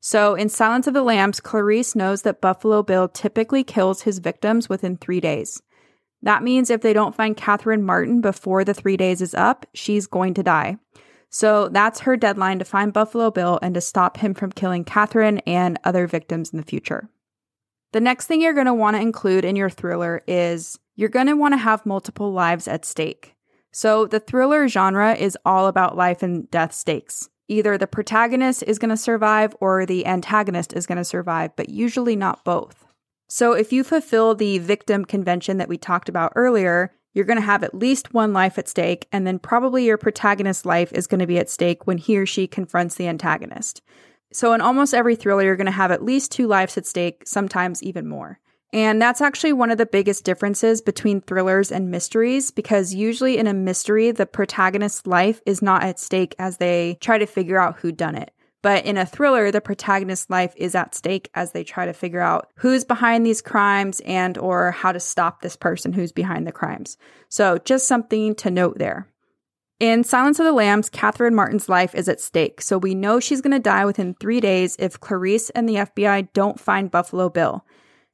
So, 0.00 0.34
in 0.34 0.48
Silence 0.48 0.86
of 0.86 0.94
the 0.94 1.02
Lambs, 1.02 1.40
Clarice 1.40 1.94
knows 1.94 2.22
that 2.22 2.40
Buffalo 2.40 2.82
Bill 2.82 3.08
typically 3.08 3.62
kills 3.62 4.00
his 4.00 4.20
victims 4.20 4.70
within 4.70 4.96
three 4.96 5.20
days. 5.20 5.60
That 6.22 6.42
means 6.42 6.70
if 6.70 6.80
they 6.80 6.94
don't 6.94 7.14
find 7.14 7.36
Catherine 7.36 7.84
Martin 7.84 8.22
before 8.22 8.64
the 8.64 8.72
three 8.72 8.96
days 8.96 9.20
is 9.20 9.34
up, 9.34 9.66
she's 9.74 10.06
going 10.06 10.32
to 10.34 10.42
die. 10.42 10.78
So 11.28 11.68
that's 11.68 12.00
her 12.00 12.16
deadline 12.16 12.58
to 12.60 12.64
find 12.64 12.94
Buffalo 12.94 13.30
Bill 13.30 13.58
and 13.60 13.74
to 13.74 13.82
stop 13.82 14.16
him 14.16 14.32
from 14.32 14.52
killing 14.52 14.84
Catherine 14.84 15.38
and 15.40 15.78
other 15.84 16.06
victims 16.06 16.50
in 16.50 16.56
the 16.56 16.64
future. 16.64 17.10
The 17.92 18.00
next 18.00 18.26
thing 18.26 18.40
you're 18.40 18.54
going 18.54 18.66
to 18.66 18.74
want 18.74 18.96
to 18.96 19.02
include 19.02 19.44
in 19.44 19.56
your 19.56 19.70
thriller 19.70 20.22
is 20.28 20.78
you're 20.94 21.08
going 21.08 21.26
to 21.26 21.34
want 21.34 21.54
to 21.54 21.58
have 21.58 21.84
multiple 21.84 22.32
lives 22.32 22.68
at 22.68 22.84
stake. 22.84 23.34
So, 23.72 24.06
the 24.06 24.20
thriller 24.20 24.68
genre 24.68 25.14
is 25.14 25.38
all 25.44 25.66
about 25.66 25.96
life 25.96 26.22
and 26.22 26.50
death 26.50 26.72
stakes. 26.72 27.28
Either 27.48 27.76
the 27.76 27.86
protagonist 27.86 28.62
is 28.64 28.78
going 28.78 28.90
to 28.90 28.96
survive 28.96 29.56
or 29.60 29.86
the 29.86 30.06
antagonist 30.06 30.72
is 30.72 30.86
going 30.86 30.98
to 30.98 31.04
survive, 31.04 31.54
but 31.56 31.68
usually 31.68 32.16
not 32.16 32.44
both. 32.44 32.86
So, 33.28 33.52
if 33.52 33.72
you 33.72 33.82
fulfill 33.82 34.34
the 34.34 34.58
victim 34.58 35.04
convention 35.04 35.58
that 35.58 35.68
we 35.68 35.78
talked 35.78 36.08
about 36.08 36.32
earlier, 36.36 36.92
you're 37.12 37.24
going 37.24 37.38
to 37.38 37.44
have 37.44 37.64
at 37.64 37.74
least 37.74 38.14
one 38.14 38.32
life 38.32 38.58
at 38.58 38.68
stake, 38.68 39.08
and 39.10 39.26
then 39.26 39.38
probably 39.38 39.84
your 39.84 39.98
protagonist's 39.98 40.64
life 40.64 40.92
is 40.92 41.06
going 41.06 41.20
to 41.20 41.26
be 41.26 41.38
at 41.38 41.50
stake 41.50 41.86
when 41.86 41.98
he 41.98 42.16
or 42.18 42.26
she 42.26 42.46
confronts 42.46 42.94
the 42.94 43.08
antagonist. 43.08 43.82
So, 44.32 44.52
in 44.52 44.60
almost 44.60 44.94
every 44.94 45.16
thriller, 45.16 45.42
you're 45.42 45.56
going 45.56 45.66
to 45.66 45.72
have 45.72 45.90
at 45.90 46.04
least 46.04 46.32
two 46.32 46.46
lives 46.46 46.78
at 46.78 46.86
stake, 46.86 47.22
sometimes 47.26 47.82
even 47.82 48.06
more. 48.06 48.38
And 48.72 49.02
that's 49.02 49.20
actually 49.20 49.52
one 49.52 49.70
of 49.70 49.78
the 49.78 49.86
biggest 49.86 50.24
differences 50.24 50.80
between 50.80 51.20
thrillers 51.20 51.72
and 51.72 51.90
mysteries 51.90 52.52
because 52.52 52.94
usually 52.94 53.36
in 53.36 53.48
a 53.48 53.54
mystery, 53.54 54.12
the 54.12 54.26
protagonist's 54.26 55.06
life 55.06 55.40
is 55.44 55.60
not 55.60 55.82
at 55.82 55.98
stake 55.98 56.36
as 56.38 56.58
they 56.58 56.96
try 57.00 57.18
to 57.18 57.26
figure 57.26 57.58
out 57.58 57.78
who 57.80 57.90
done 57.90 58.14
it. 58.14 58.32
But 58.62 58.84
in 58.84 58.98
a 58.98 59.06
thriller, 59.06 59.50
the 59.50 59.60
protagonist's 59.60 60.28
life 60.28 60.52
is 60.56 60.74
at 60.74 60.94
stake 60.94 61.30
as 61.34 61.52
they 61.52 61.64
try 61.64 61.86
to 61.86 61.92
figure 61.92 62.20
out 62.20 62.50
who's 62.56 62.84
behind 62.84 63.24
these 63.24 63.40
crimes 63.40 64.00
and 64.00 64.36
or 64.36 64.70
how 64.70 64.92
to 64.92 65.00
stop 65.00 65.40
this 65.40 65.56
person 65.56 65.92
who's 65.92 66.12
behind 66.12 66.46
the 66.46 66.52
crimes. 66.52 66.98
So 67.28 67.58
just 67.58 67.88
something 67.88 68.34
to 68.36 68.50
note 68.50 68.78
there. 68.78 69.08
In 69.80 70.04
Silence 70.04 70.38
of 70.38 70.44
the 70.44 70.52
Lambs, 70.52 70.90
Catherine 70.90 71.34
Martin's 71.34 71.66
life 71.66 71.94
is 71.94 72.06
at 72.06 72.20
stake, 72.20 72.60
so 72.60 72.76
we 72.76 72.94
know 72.94 73.18
she's 73.18 73.40
going 73.40 73.52
to 73.52 73.58
die 73.58 73.86
within 73.86 74.12
three 74.12 74.38
days 74.38 74.76
if 74.78 75.00
Clarice 75.00 75.48
and 75.48 75.66
the 75.66 75.76
FBI 75.76 76.28
don't 76.34 76.60
find 76.60 76.90
Buffalo 76.90 77.30
Bill. 77.30 77.64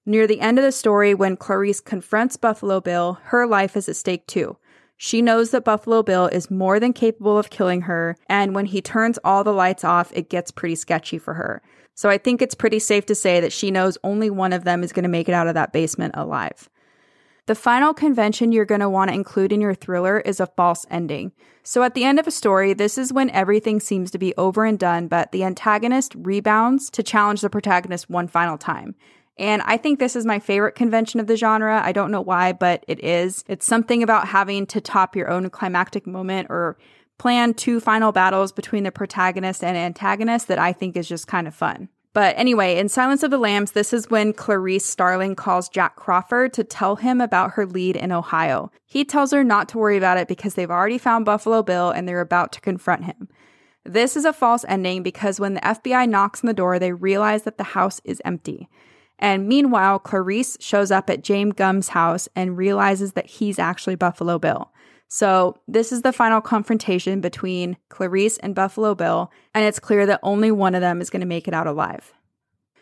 Near 0.07 0.29
the 0.29 0.39
end 0.39 0.61
of 0.61 0.65
the 0.65 0.71
story, 0.71 1.13
when 1.13 1.37
Clarice 1.37 1.81
confronts 1.81 2.37
Buffalo 2.37 2.81
Bill, 2.81 3.19
her 3.25 3.49
life 3.49 3.77
is 3.77 3.89
at 3.89 3.97
stake 3.97 4.29
too. 4.29 4.57
She 4.97 5.21
knows 5.21 5.51
that 5.51 5.65
Buffalo 5.65 6.05
Bill 6.05 6.29
is 6.29 6.53
more 6.53 6.79
than 6.79 6.93
capable 6.93 7.37
of 7.37 7.51
killing 7.51 7.81
her, 7.81 8.17
and 8.29 8.55
when 8.55 8.67
he 8.67 8.81
turns 8.81 9.19
all 9.25 9.43
the 9.43 9.53
lights 9.53 9.83
off, 9.83 10.13
it 10.15 10.31
gets 10.31 10.53
pretty 10.53 10.77
sketchy 10.77 11.19
for 11.19 11.35
her. 11.35 11.63
So 11.97 12.09
I 12.09 12.17
think 12.17 12.41
it's 12.41 12.55
pretty 12.55 12.79
safe 12.79 13.07
to 13.07 13.17
say 13.17 13.41
that 13.41 13.53
she 13.53 13.73
knows 13.73 13.99
only 14.05 14.31
one 14.31 14.53
of 14.53 14.63
them 14.63 14.85
is 14.85 14.93
going 14.93 15.03
to 15.03 15.09
make 15.09 15.29
it 15.29 15.35
out 15.35 15.49
of 15.49 15.55
that 15.55 15.73
basement 15.73 16.15
alive. 16.17 16.71
The 17.47 17.55
final 17.55 17.95
convention 17.95 18.51
you're 18.51 18.65
going 18.65 18.81
to 18.81 18.91
want 18.91 19.09
to 19.09 19.15
include 19.15 19.53
in 19.53 19.61
your 19.61 19.75
thriller 19.75 20.19
is 20.19 20.41
a 20.41 20.49
false 20.49 20.85
ending. 20.91 21.31
So, 21.63 21.85
at 21.85 21.95
the 21.95 22.03
end 22.03 22.19
of 22.19 22.27
a 22.27 22.33
story, 22.33 22.75
this 22.75 22.99
is 22.99 23.13
when 23.13 23.31
everything 23.31 23.79
seems 23.79 24.11
to 24.11 24.19
be 24.19 24.35
over 24.37 24.65
and 24.65 24.77
done, 24.77 25.07
but 25.07 25.31
the 25.31 25.45
antagonist 25.45 26.15
rebounds 26.17 26.91
to 26.91 27.05
challenge 27.05 27.43
the 27.43 27.51
protagonist 27.51 28.11
one 28.11 28.27
final 28.27 28.59
time. 28.59 28.97
And 29.39 29.63
I 29.63 29.77
think 29.77 29.99
this 29.99 30.17
is 30.17 30.27
my 30.27 30.41
favorite 30.41 30.75
convention 30.75 31.21
of 31.21 31.29
the 31.29 31.37
genre. 31.37 31.81
I 31.85 31.93
don't 31.93 32.11
know 32.11 32.21
why, 32.21 32.53
but 32.53 32.85
it 32.89 33.03
is. 33.05 33.45
It's 33.47 33.67
something 33.67 34.03
about 34.03 34.29
having 34.29 34.67
to 34.67 34.81
top 34.81 35.15
your 35.15 35.29
own 35.29 35.49
climactic 35.51 36.05
moment 36.05 36.49
or 36.51 36.77
plan 37.19 37.55
two 37.55 37.79
final 37.79 38.11
battles 38.11 38.51
between 38.51 38.83
the 38.83 38.91
protagonist 38.91 39.63
and 39.63 39.77
antagonist 39.77 40.49
that 40.49 40.59
I 40.59 40.73
think 40.73 40.97
is 40.97 41.09
just 41.09 41.29
kind 41.29 41.47
of 41.47 41.55
fun. 41.55 41.91
But 42.17 42.35
anyway, 42.39 42.79
in 42.79 42.89
Silence 42.89 43.23
of 43.23 43.31
the 43.31 43.37
Lambs, 43.37 43.73
this 43.73 43.93
is 43.93 44.09
when 44.09 44.33
Clarice 44.33 44.87
Starling 44.87 45.35
calls 45.35 45.69
Jack 45.69 45.97
Crawford 45.97 46.55
to 46.55 46.65
tell 46.65 46.97
him 46.97 47.21
about 47.21 47.51
her 47.51 47.67
lead 47.67 47.95
in 47.95 48.11
Ohio. 48.11 48.71
He 48.87 49.05
tells 49.05 49.33
her 49.33 49.45
not 49.45 49.69
to 49.69 49.79
worry 49.79 49.99
about 49.99 50.17
it 50.17 50.27
because 50.27 50.55
they've 50.55 50.71
already 50.71 50.97
found 50.97 51.27
Buffalo 51.27 51.63
Bill 51.63 51.91
and 51.91 52.09
they're 52.09 52.23
about 52.23 52.53
to 52.53 52.63
confront 52.63 53.05
him. 53.05 53.29
This 53.85 54.17
is 54.17 54.25
a 54.25 54.33
false 54.33 54.65
ending 54.67 55.03
because 55.03 55.39
when 55.39 55.53
the 55.53 55.61
FBI 55.61 56.09
knocks 56.09 56.43
on 56.43 56.47
the 56.47 56.55
door, 56.55 56.79
they 56.79 56.95
realize 56.95 57.43
that 57.43 57.59
the 57.59 57.65
house 57.65 58.01
is 58.03 58.23
empty. 58.25 58.71
And 59.19 59.47
meanwhile, 59.47 59.99
Clarice 59.99 60.57
shows 60.59 60.91
up 60.91 61.11
at 61.11 61.23
James 61.23 61.53
Gumb's 61.53 61.89
house 61.89 62.31
and 62.35 62.57
realizes 62.57 63.13
that 63.13 63.27
he's 63.27 63.59
actually 63.59 63.95
Buffalo 63.95 64.39
Bill. 64.39 64.73
So, 65.09 65.57
this 65.69 65.93
is 65.93 66.03
the 66.03 66.13
final 66.13 66.41
confrontation 66.41 67.21
between 67.21 67.77
Clarice 67.91 68.39
and 68.39 68.55
Buffalo 68.55 68.95
Bill, 68.95 69.31
and 69.55 69.65
it's 69.65 69.79
clear 69.79 70.05
that 70.07 70.21
only 70.23 70.51
one 70.51 70.75
of 70.75 70.81
them 70.81 71.01
is 71.01 71.11
going 71.11 71.21
to 71.21 71.27
make 71.27 71.47
it 71.47 71.55
out 71.55 71.69
alive. 71.69 72.13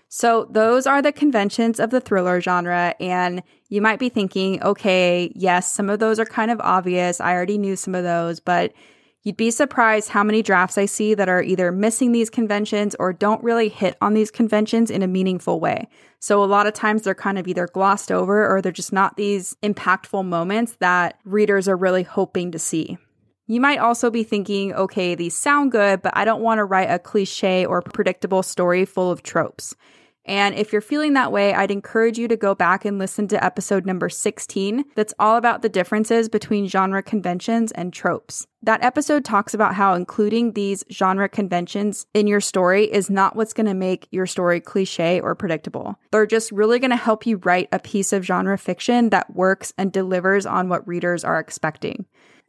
So, 0.08 0.48
those 0.50 0.86
are 0.86 1.02
the 1.02 1.12
conventions 1.12 1.78
of 1.78 1.90
the 1.90 2.00
thriller 2.00 2.40
genre, 2.40 2.94
and 2.98 3.42
you 3.68 3.82
might 3.82 3.98
be 3.98 4.08
thinking, 4.08 4.62
okay, 4.62 5.32
yes, 5.34 5.70
some 5.70 5.90
of 5.90 5.98
those 5.98 6.18
are 6.18 6.24
kind 6.24 6.50
of 6.50 6.60
obvious. 6.60 7.20
I 7.20 7.34
already 7.34 7.58
knew 7.58 7.76
some 7.76 7.94
of 7.94 8.04
those, 8.04 8.40
but 8.40 8.72
You'd 9.24 9.38
be 9.38 9.50
surprised 9.50 10.10
how 10.10 10.22
many 10.22 10.42
drafts 10.42 10.76
I 10.76 10.84
see 10.84 11.14
that 11.14 11.30
are 11.30 11.42
either 11.42 11.72
missing 11.72 12.12
these 12.12 12.28
conventions 12.28 12.94
or 12.98 13.14
don't 13.14 13.42
really 13.42 13.70
hit 13.70 13.96
on 14.02 14.12
these 14.12 14.30
conventions 14.30 14.90
in 14.90 15.02
a 15.02 15.06
meaningful 15.06 15.60
way. 15.60 15.88
So 16.20 16.44
a 16.44 16.46
lot 16.46 16.66
of 16.66 16.74
times 16.74 17.02
they're 17.02 17.14
kind 17.14 17.38
of 17.38 17.48
either 17.48 17.66
glossed 17.66 18.12
over 18.12 18.46
or 18.46 18.60
they're 18.60 18.70
just 18.70 18.92
not 18.92 19.16
these 19.16 19.56
impactful 19.62 20.26
moments 20.26 20.76
that 20.80 21.18
readers 21.24 21.68
are 21.68 21.76
really 21.76 22.02
hoping 22.02 22.52
to 22.52 22.58
see. 22.58 22.98
You 23.46 23.62
might 23.62 23.78
also 23.78 24.10
be 24.10 24.24
thinking, 24.24 24.74
okay, 24.74 25.14
these 25.14 25.34
sound 25.34 25.72
good, 25.72 26.02
but 26.02 26.14
I 26.14 26.26
don't 26.26 26.42
want 26.42 26.58
to 26.58 26.64
write 26.64 26.90
a 26.90 26.98
cliche 26.98 27.64
or 27.64 27.80
predictable 27.80 28.42
story 28.42 28.84
full 28.84 29.10
of 29.10 29.22
tropes. 29.22 29.74
And 30.26 30.54
if 30.54 30.72
you're 30.72 30.80
feeling 30.80 31.12
that 31.14 31.32
way, 31.32 31.52
I'd 31.52 31.70
encourage 31.70 32.18
you 32.18 32.28
to 32.28 32.36
go 32.36 32.54
back 32.54 32.84
and 32.84 32.98
listen 32.98 33.28
to 33.28 33.44
episode 33.44 33.84
number 33.84 34.08
16 34.08 34.84
that's 34.94 35.12
all 35.18 35.36
about 35.36 35.60
the 35.60 35.68
differences 35.68 36.28
between 36.28 36.66
genre 36.66 37.02
conventions 37.02 37.72
and 37.72 37.92
tropes. 37.92 38.46
That 38.62 38.82
episode 38.82 39.26
talks 39.26 39.52
about 39.52 39.74
how 39.74 39.92
including 39.92 40.52
these 40.52 40.82
genre 40.90 41.28
conventions 41.28 42.06
in 42.14 42.26
your 42.26 42.40
story 42.40 42.84
is 42.84 43.10
not 43.10 43.36
what's 43.36 43.52
going 43.52 43.66
to 43.66 43.74
make 43.74 44.08
your 44.10 44.26
story 44.26 44.60
cliche 44.60 45.20
or 45.20 45.34
predictable. 45.34 45.98
They're 46.10 46.24
just 46.24 46.50
really 46.50 46.78
going 46.78 46.90
to 46.90 46.96
help 46.96 47.26
you 47.26 47.36
write 47.44 47.68
a 47.72 47.78
piece 47.78 48.14
of 48.14 48.24
genre 48.24 48.56
fiction 48.56 49.10
that 49.10 49.34
works 49.34 49.74
and 49.76 49.92
delivers 49.92 50.46
on 50.46 50.70
what 50.70 50.88
readers 50.88 51.24
are 51.24 51.38
expecting. 51.38 52.06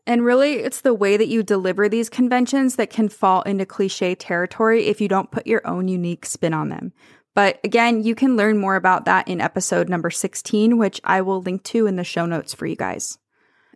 And 0.07 0.23
really, 0.23 0.59
it's 0.59 0.81
the 0.81 0.93
way 0.93 1.17
that 1.17 1.27
you 1.27 1.41
deliver 1.41 1.89
these 1.89 2.09
conventions 2.09 2.75
that 2.75 2.91
can 2.91 3.09
fall 3.09 3.41
into 3.41 3.65
cliche 3.65 4.13
territory 4.13 4.85
if 4.85 5.01
you 5.01 5.07
don't 5.07 5.31
put 5.31 5.47
your 5.47 5.65
own 5.67 5.87
unique 5.87 6.27
spin 6.27 6.53
on 6.53 6.69
them. 6.69 6.93
But 7.35 7.59
again, 7.63 8.01
you 8.01 8.15
can 8.15 8.37
learn 8.37 8.57
more 8.57 8.77
about 8.77 9.05
that 9.05 9.27
in 9.27 9.41
episode 9.41 9.89
number 9.89 10.09
16, 10.09 10.77
which 10.77 11.01
I 11.03 11.21
will 11.21 11.41
link 11.41 11.63
to 11.65 11.85
in 11.85 11.97
the 11.97 12.03
show 12.03 12.25
notes 12.25 12.53
for 12.53 12.65
you 12.65 12.77
guys. 12.77 13.19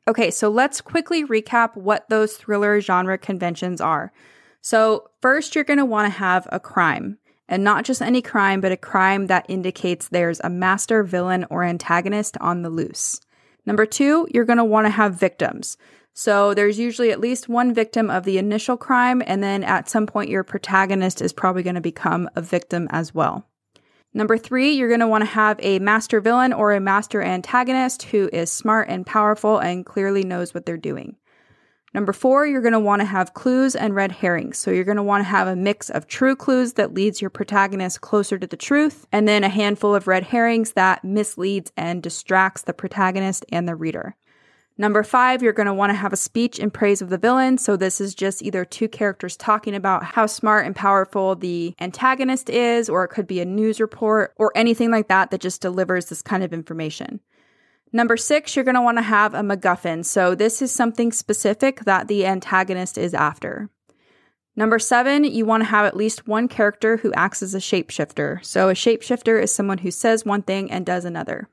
Okay, 0.08 0.32
so 0.32 0.50
let's 0.50 0.82
quickly 0.82 1.26
recap 1.26 1.76
what 1.76 2.10
those 2.10 2.38
thriller 2.38 2.80
genre 2.80 3.18
conventions 3.18 3.82
are. 3.82 4.12
So, 4.62 5.10
first, 5.22 5.54
you're 5.54 5.64
going 5.66 5.78
to 5.78 5.86
want 5.86 6.12
to 6.12 6.18
have 6.18 6.48
a 6.52 6.60
crime, 6.60 7.18
and 7.48 7.64
not 7.64 7.86
just 7.86 8.02
any 8.02 8.22
crime, 8.22 8.62
but 8.62 8.72
a 8.72 8.78
crime 8.78 9.28
that 9.28 9.46
indicates 9.50 10.08
there's 10.08 10.40
a 10.40 10.50
master 10.50 11.04
villain 11.04 11.46
or 11.50 11.64
antagonist 11.64 12.38
on 12.42 12.62
the 12.62 12.70
loose. 12.70 13.22
Number 13.66 13.86
two, 13.86 14.28
you're 14.34 14.46
going 14.46 14.58
to 14.58 14.64
want 14.64 14.86
to 14.86 14.92
have 14.92 15.14
victims. 15.14 15.78
So 16.14 16.54
there's 16.54 16.80
usually 16.80 17.12
at 17.12 17.20
least 17.20 17.48
one 17.48 17.74
victim 17.74 18.10
of 18.10 18.24
the 18.24 18.38
initial 18.38 18.78
crime, 18.78 19.22
and 19.26 19.44
then 19.44 19.64
at 19.64 19.90
some 19.90 20.08
point, 20.08 20.30
your 20.30 20.44
protagonist 20.44 21.22
is 21.22 21.34
probably 21.34 21.64
going 21.64 21.76
to 21.76 21.82
become 21.82 22.30
a 22.36 22.42
victim 22.42 22.88
as 22.92 23.14
well. 23.14 23.49
Number 24.14 24.38
three, 24.38 24.72
you're 24.72 24.88
going 24.88 25.02
to 25.02 25.08
want 25.08 25.22
to 25.22 25.30
have 25.30 25.60
a 25.62 25.80
master 25.80 26.20
villain 26.20 26.52
or 26.52 26.74
a 26.74 26.80
master 26.80 27.22
antagonist 27.22 28.04
who 28.04 28.30
is 28.34 28.52
smart 28.52 28.90
and 28.90 29.06
powerful 29.06 29.60
and 29.60 29.86
clearly 29.86 30.24
knows 30.24 30.54
what 30.54 30.66
they're 30.66 30.78
doing. 30.78 31.16
Number 31.94 32.14
four, 32.14 32.46
you're 32.46 32.62
going 32.62 32.74
to 32.74 32.80
want 32.80 33.02
to 33.02 33.06
have 33.06 33.34
clues 33.34 33.76
and 33.76 33.96
red 33.96 34.12
herrings. 34.12 34.60
So 34.60 34.70
you're 34.70 34.84
going 34.84 34.98
to 34.98 35.04
want 35.04 35.22
to 35.22 35.30
have 35.30 35.48
a 35.48 35.56
mix 35.56 35.90
of 35.90 36.08
true 36.08 36.36
clues 36.36 36.74
that 36.74 36.94
leads 36.94 37.20
your 37.20 37.32
protagonist 37.32 38.02
closer 38.02 38.38
to 38.38 38.46
the 38.46 38.58
truth, 38.58 39.08
and 39.12 39.28
then 39.28 39.44
a 39.44 39.50
handful 39.50 39.96
of 39.96 40.08
red 40.08 40.24
herrings 40.24 40.74
that 40.74 41.04
misleads 41.04 41.72
and 41.76 42.04
distracts 42.04 42.62
the 42.62 42.74
protagonist 42.74 43.44
and 43.52 43.68
the 43.68 43.76
reader. 43.76 44.16
Number 44.80 45.04
five, 45.04 45.44
you're 45.44 45.52
going 45.52 45.68
to 45.68 45.74
want 45.74 45.90
to 45.90 45.96
have 45.96 46.14
a 46.14 46.18
speech 46.18 46.58
in 46.58 46.72
praise 46.72 47.02
of 47.02 47.10
the 47.10 47.18
villain. 47.18 47.58
So 47.58 47.76
this 47.76 48.00
is 48.00 48.16
just 48.16 48.42
either 48.42 48.64
two 48.64 48.88
characters 48.88 49.36
talking 49.36 49.76
about 49.76 50.06
how 50.06 50.26
smart 50.26 50.66
and 50.66 50.74
powerful 50.74 51.36
the 51.36 51.76
antagonist 51.82 52.50
is, 52.50 52.88
or 52.88 53.04
it 53.04 53.10
could 53.10 53.28
be 53.28 53.42
a 53.42 53.46
news 53.46 53.82
report 53.82 54.34
or 54.38 54.54
anything 54.56 54.90
like 54.90 55.10
that 55.10 55.32
that 55.32 55.42
just 55.42 55.60
delivers 55.60 56.06
this 56.06 56.22
kind 56.22 56.46
of 56.46 56.54
information. 56.54 57.20
Number 57.92 58.16
six, 58.16 58.56
you're 58.56 58.64
going 58.64 58.76
to 58.76 58.82
want 58.82 58.98
to 59.00 59.04
have 59.04 59.34
a 59.34 59.42
MacGuffin. 59.42 60.06
So 60.06 60.34
this 60.34 60.62
is 60.62 60.72
something 60.72 61.12
specific 61.12 61.82
that 61.82 62.08
the 62.08 62.26
antagonist 62.26 62.98
is 62.98 63.14
after. 63.14 63.70
Number 64.56 64.80
seven, 64.80 65.26
you 65.26 65.46
want 65.46 65.62
to 65.62 65.70
have 65.70 65.88
at 65.88 65.98
least 65.98 66.26
one 66.26 66.48
character 66.48 66.96
who 66.98 67.12
acts 67.16 67.44
as 67.44 67.54
a 67.54 67.58
shapeshifter. 67.58 68.46
So 68.46 68.70
a 68.70 68.74
shapeshifter 68.76 69.44
is 69.44 69.54
someone 69.54 69.80
who 69.80 69.92
says 69.92 70.24
one 70.24 70.44
thing 70.44 70.72
and 70.72 70.86
does 70.86 71.04
another. 71.04 71.50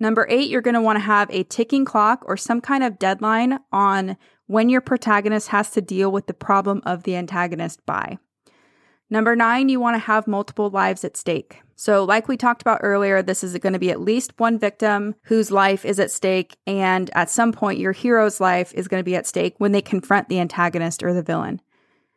Number 0.00 0.26
eight, 0.30 0.48
you're 0.48 0.62
going 0.62 0.74
to 0.74 0.80
want 0.80 0.96
to 0.96 1.04
have 1.04 1.30
a 1.30 1.44
ticking 1.44 1.84
clock 1.84 2.22
or 2.26 2.36
some 2.36 2.60
kind 2.60 2.84
of 2.84 2.98
deadline 2.98 3.58
on 3.72 4.16
when 4.46 4.68
your 4.68 4.80
protagonist 4.80 5.48
has 5.48 5.70
to 5.70 5.80
deal 5.80 6.10
with 6.10 6.26
the 6.26 6.34
problem 6.34 6.82
of 6.86 7.02
the 7.02 7.16
antagonist 7.16 7.84
by. 7.84 8.18
Number 9.10 9.34
nine, 9.34 9.68
you 9.68 9.80
want 9.80 9.94
to 9.94 10.00
have 10.00 10.26
multiple 10.26 10.68
lives 10.70 11.04
at 11.04 11.16
stake. 11.16 11.62
So, 11.76 12.04
like 12.04 12.28
we 12.28 12.36
talked 12.36 12.60
about 12.60 12.80
earlier, 12.82 13.22
this 13.22 13.44
is 13.44 13.56
going 13.58 13.72
to 13.72 13.78
be 13.78 13.90
at 13.90 14.00
least 14.00 14.38
one 14.38 14.58
victim 14.58 15.14
whose 15.22 15.50
life 15.50 15.84
is 15.84 16.00
at 16.00 16.10
stake, 16.10 16.56
and 16.66 17.08
at 17.14 17.30
some 17.30 17.52
point, 17.52 17.78
your 17.78 17.92
hero's 17.92 18.40
life 18.40 18.74
is 18.74 18.88
going 18.88 19.00
to 19.00 19.04
be 19.04 19.14
at 19.14 19.26
stake 19.26 19.54
when 19.58 19.72
they 19.72 19.80
confront 19.80 20.28
the 20.28 20.40
antagonist 20.40 21.02
or 21.02 21.14
the 21.14 21.22
villain. 21.22 21.62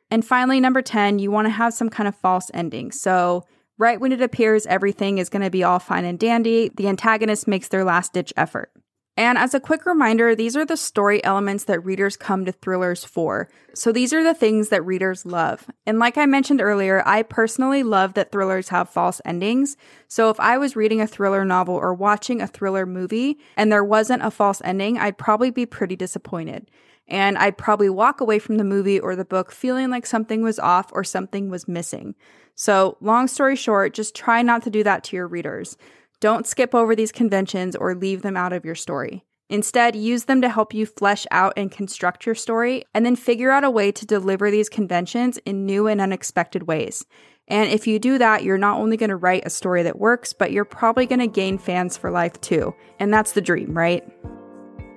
And 0.10 0.26
finally, 0.26 0.60
number 0.60 0.82
10, 0.82 1.20
you 1.20 1.32
want 1.32 1.46
to 1.46 1.52
have 1.52 1.74
some 1.74 1.90
kind 1.90 2.08
of 2.08 2.16
false 2.16 2.50
ending. 2.54 2.92
So, 2.92 3.46
Right 3.82 4.00
when 4.00 4.12
it 4.12 4.22
appears 4.22 4.68
everything 4.68 5.18
is 5.18 5.30
going 5.30 5.42
to 5.42 5.50
be 5.50 5.64
all 5.64 5.80
fine 5.80 6.06
and 6.06 6.20
dandy, 6.20 6.70
the 6.70 6.88
antagonist 6.88 7.48
makes 7.48 7.68
their 7.68 7.84
last 7.84 8.14
ditch 8.14 8.32
effort. 8.38 8.72
And 9.18 9.40
as 9.40 9.56
a 9.56 9.60
quick 9.60 9.88
reminder, 9.88 10.36
these 10.36 10.56
are 10.56 10.64
the 10.64 10.78
story 10.78 11.24
elements 11.24 11.64
that 11.64 11.84
readers 11.84 12.16
come 12.16 12.46
to 12.46 12.52
thrillers 12.52 13.04
for. 13.04 13.50
So 13.74 13.92
these 13.92 14.14
are 14.14 14.24
the 14.24 14.36
things 14.36 14.70
that 14.70 14.86
readers 14.86 15.26
love. 15.26 15.66
And 15.88 15.98
like 15.98 16.16
I 16.16 16.28
mentioned 16.28 16.62
earlier, 16.62 17.02
I 17.08 17.24
personally 17.24 17.82
love 17.82 18.14
that 18.14 18.32
thrillers 18.32 18.70
have 18.70 18.88
false 18.88 19.20
endings. 19.26 19.78
So 20.08 20.30
if 20.30 20.40
I 20.40 20.60
was 20.60 20.76
reading 20.76 21.02
a 21.02 21.08
thriller 21.08 21.44
novel 21.44 21.74
or 21.74 21.92
watching 21.92 22.40
a 22.40 22.46
thriller 22.46 22.86
movie 22.86 23.40
and 23.58 23.72
there 23.72 23.84
wasn't 23.84 24.22
a 24.22 24.30
false 24.30 24.62
ending, 24.64 25.00
I'd 25.00 25.18
probably 25.18 25.50
be 25.50 25.66
pretty 25.66 25.96
disappointed. 25.96 26.70
And 27.08 27.36
I'd 27.36 27.58
probably 27.58 27.90
walk 27.90 28.22
away 28.22 28.38
from 28.38 28.58
the 28.58 28.64
movie 28.64 29.00
or 29.00 29.16
the 29.16 29.26
book 29.26 29.52
feeling 29.52 29.90
like 29.90 30.06
something 30.06 30.44
was 30.44 30.60
off 30.60 30.92
or 30.94 31.04
something 31.04 31.50
was 31.50 31.68
missing. 31.68 32.14
So, 32.62 32.96
long 33.02 33.28
story 33.28 33.56
short, 33.56 33.96
just 33.96 34.14
try 34.14 34.44
not 34.44 34.62
to 34.62 34.70
do 34.70 34.84
that 34.84 35.04
to 35.06 35.16
your 35.16 35.26
readers. 35.26 35.78
Don't 36.20 36.46
skip 36.46 36.76
over 36.76 36.96
these 36.96 37.12
conventions 37.12 37.76
or 37.76 37.96
leave 37.96 38.22
them 38.22 38.38
out 38.38 38.54
of 38.54 38.64
your 38.64 38.76
story. 38.76 39.26
Instead, 39.50 39.96
use 39.96 40.26
them 40.26 40.44
to 40.44 40.48
help 40.50 40.72
you 40.72 40.86
flesh 40.86 41.26
out 41.32 41.54
and 41.58 41.72
construct 41.72 42.24
your 42.24 42.36
story, 42.36 42.84
and 42.94 43.04
then 43.04 43.16
figure 43.16 43.50
out 43.50 43.64
a 43.64 43.72
way 43.72 43.92
to 43.92 44.06
deliver 44.06 44.52
these 44.52 44.70
conventions 44.70 45.40
in 45.40 45.66
new 45.66 45.88
and 45.88 46.00
unexpected 46.00 46.68
ways. 46.68 47.04
And 47.48 47.72
if 47.72 47.88
you 47.88 47.98
do 47.98 48.20
that, 48.20 48.44
you're 48.44 48.60
not 48.60 48.78
only 48.78 48.96
going 48.96 49.10
to 49.10 49.16
write 49.16 49.48
a 49.48 49.50
story 49.50 49.82
that 49.82 49.98
works, 49.98 50.32
but 50.32 50.52
you're 50.52 50.64
probably 50.64 51.08
going 51.08 51.18
to 51.18 51.26
gain 51.26 51.58
fans 51.58 51.98
for 51.98 52.12
life 52.12 52.40
too. 52.42 52.76
And 53.00 53.12
that's 53.12 53.32
the 53.32 53.42
dream, 53.42 53.76
right? 53.76 54.08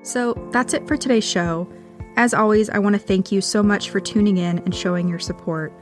So 0.02 0.34
that's 0.52 0.74
it 0.74 0.86
for 0.86 0.98
today's 0.98 1.24
show. 1.24 1.66
As 2.16 2.34
always, 2.34 2.68
I 2.68 2.78
want 2.78 2.92
to 2.92 3.00
thank 3.00 3.32
you 3.32 3.40
so 3.40 3.62
much 3.62 3.88
for 3.88 4.00
tuning 4.00 4.36
in 4.36 4.58
and 4.58 4.74
showing 4.74 5.08
your 5.08 5.18
support. 5.18 5.72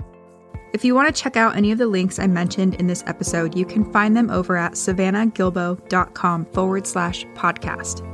If 0.72 0.86
you 0.86 0.94
want 0.94 1.14
to 1.14 1.22
check 1.22 1.36
out 1.36 1.54
any 1.54 1.70
of 1.70 1.76
the 1.76 1.86
links 1.86 2.18
I 2.18 2.26
mentioned 2.26 2.76
in 2.76 2.86
this 2.86 3.04
episode, 3.06 3.54
you 3.54 3.66
can 3.66 3.90
find 3.92 4.16
them 4.16 4.30
over 4.30 4.56
at 4.56 4.72
savannahgilbo.com 4.72 6.46
forward 6.46 6.86
slash 6.86 7.26
podcast. 7.34 8.08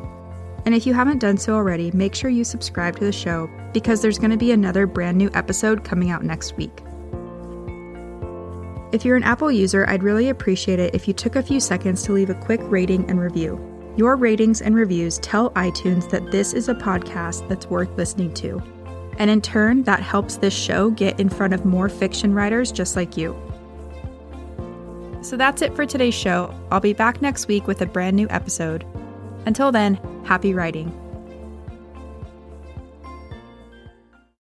And 0.67 0.75
if 0.75 0.85
you 0.85 0.93
haven't 0.93 1.21
done 1.21 1.39
so 1.39 1.55
already, 1.55 1.93
make 1.93 2.17
sure 2.17 2.31
you 2.31 2.43
subscribe 2.43 2.97
to 2.97 3.05
the 3.05 3.13
show 3.13 3.49
because 3.73 4.03
there's 4.03 4.19
going 4.19 4.33
to 4.33 4.37
be 4.37 4.51
another 4.51 4.89
brand 4.89 5.17
new 5.17 5.31
episode 5.35 5.85
coming 5.85 6.11
out 6.11 6.25
next 6.25 6.57
week. 6.57 6.83
If 8.91 9.05
you're 9.05 9.17
an 9.17 9.23
Apple 9.23 9.53
user, 9.53 9.87
I'd 9.89 10.03
really 10.03 10.29
appreciate 10.29 10.81
it 10.81 10.95
if 10.97 11.07
you 11.07 11.15
took 11.15 11.37
a 11.37 11.43
few 11.43 11.61
seconds 11.61 12.03
to 12.05 12.13
leave 12.13 12.31
a 12.31 12.35
quick 12.35 12.61
rating 12.65 13.09
and 13.09 13.21
review. 13.21 13.65
Your 13.97 14.17
ratings 14.17 14.63
and 14.63 14.75
reviews 14.75 15.19
tell 15.21 15.51
iTunes 15.51 16.11
that 16.11 16.33
this 16.33 16.55
is 16.55 16.69
a 16.69 16.75
podcast 16.75 17.49
that's 17.49 17.67
worth 17.67 17.97
listening 17.97 18.35
to. 18.35 18.61
And 19.19 19.31
in 19.31 19.43
turn, 19.43 19.83
that 19.83 20.01
helps 20.01 20.37
this 20.37 20.55
show 20.55 20.91
get 20.91 21.21
in 21.21 21.29
front 21.29 21.53
of 21.53 21.65
more 21.65 21.89
fiction 21.89 22.33
writers 22.33 22.73
just 22.73 22.97
like 22.97 23.17
you. 23.17 23.37
So 25.21 25.37
that's 25.37 25.61
it 25.61 25.75
for 25.75 25.85
today's 25.85 26.15
show. 26.15 26.55
I'll 26.71 26.81
be 26.81 26.93
back 26.93 27.21
next 27.21 27.49
week 27.49 27.67
with 27.67 27.83
a 27.83 27.87
brand 27.87 28.17
new 28.17 28.29
episode. 28.31 28.87
Until 29.45 29.73
then, 29.73 29.97
happy 30.25 30.55
writing. 30.55 31.08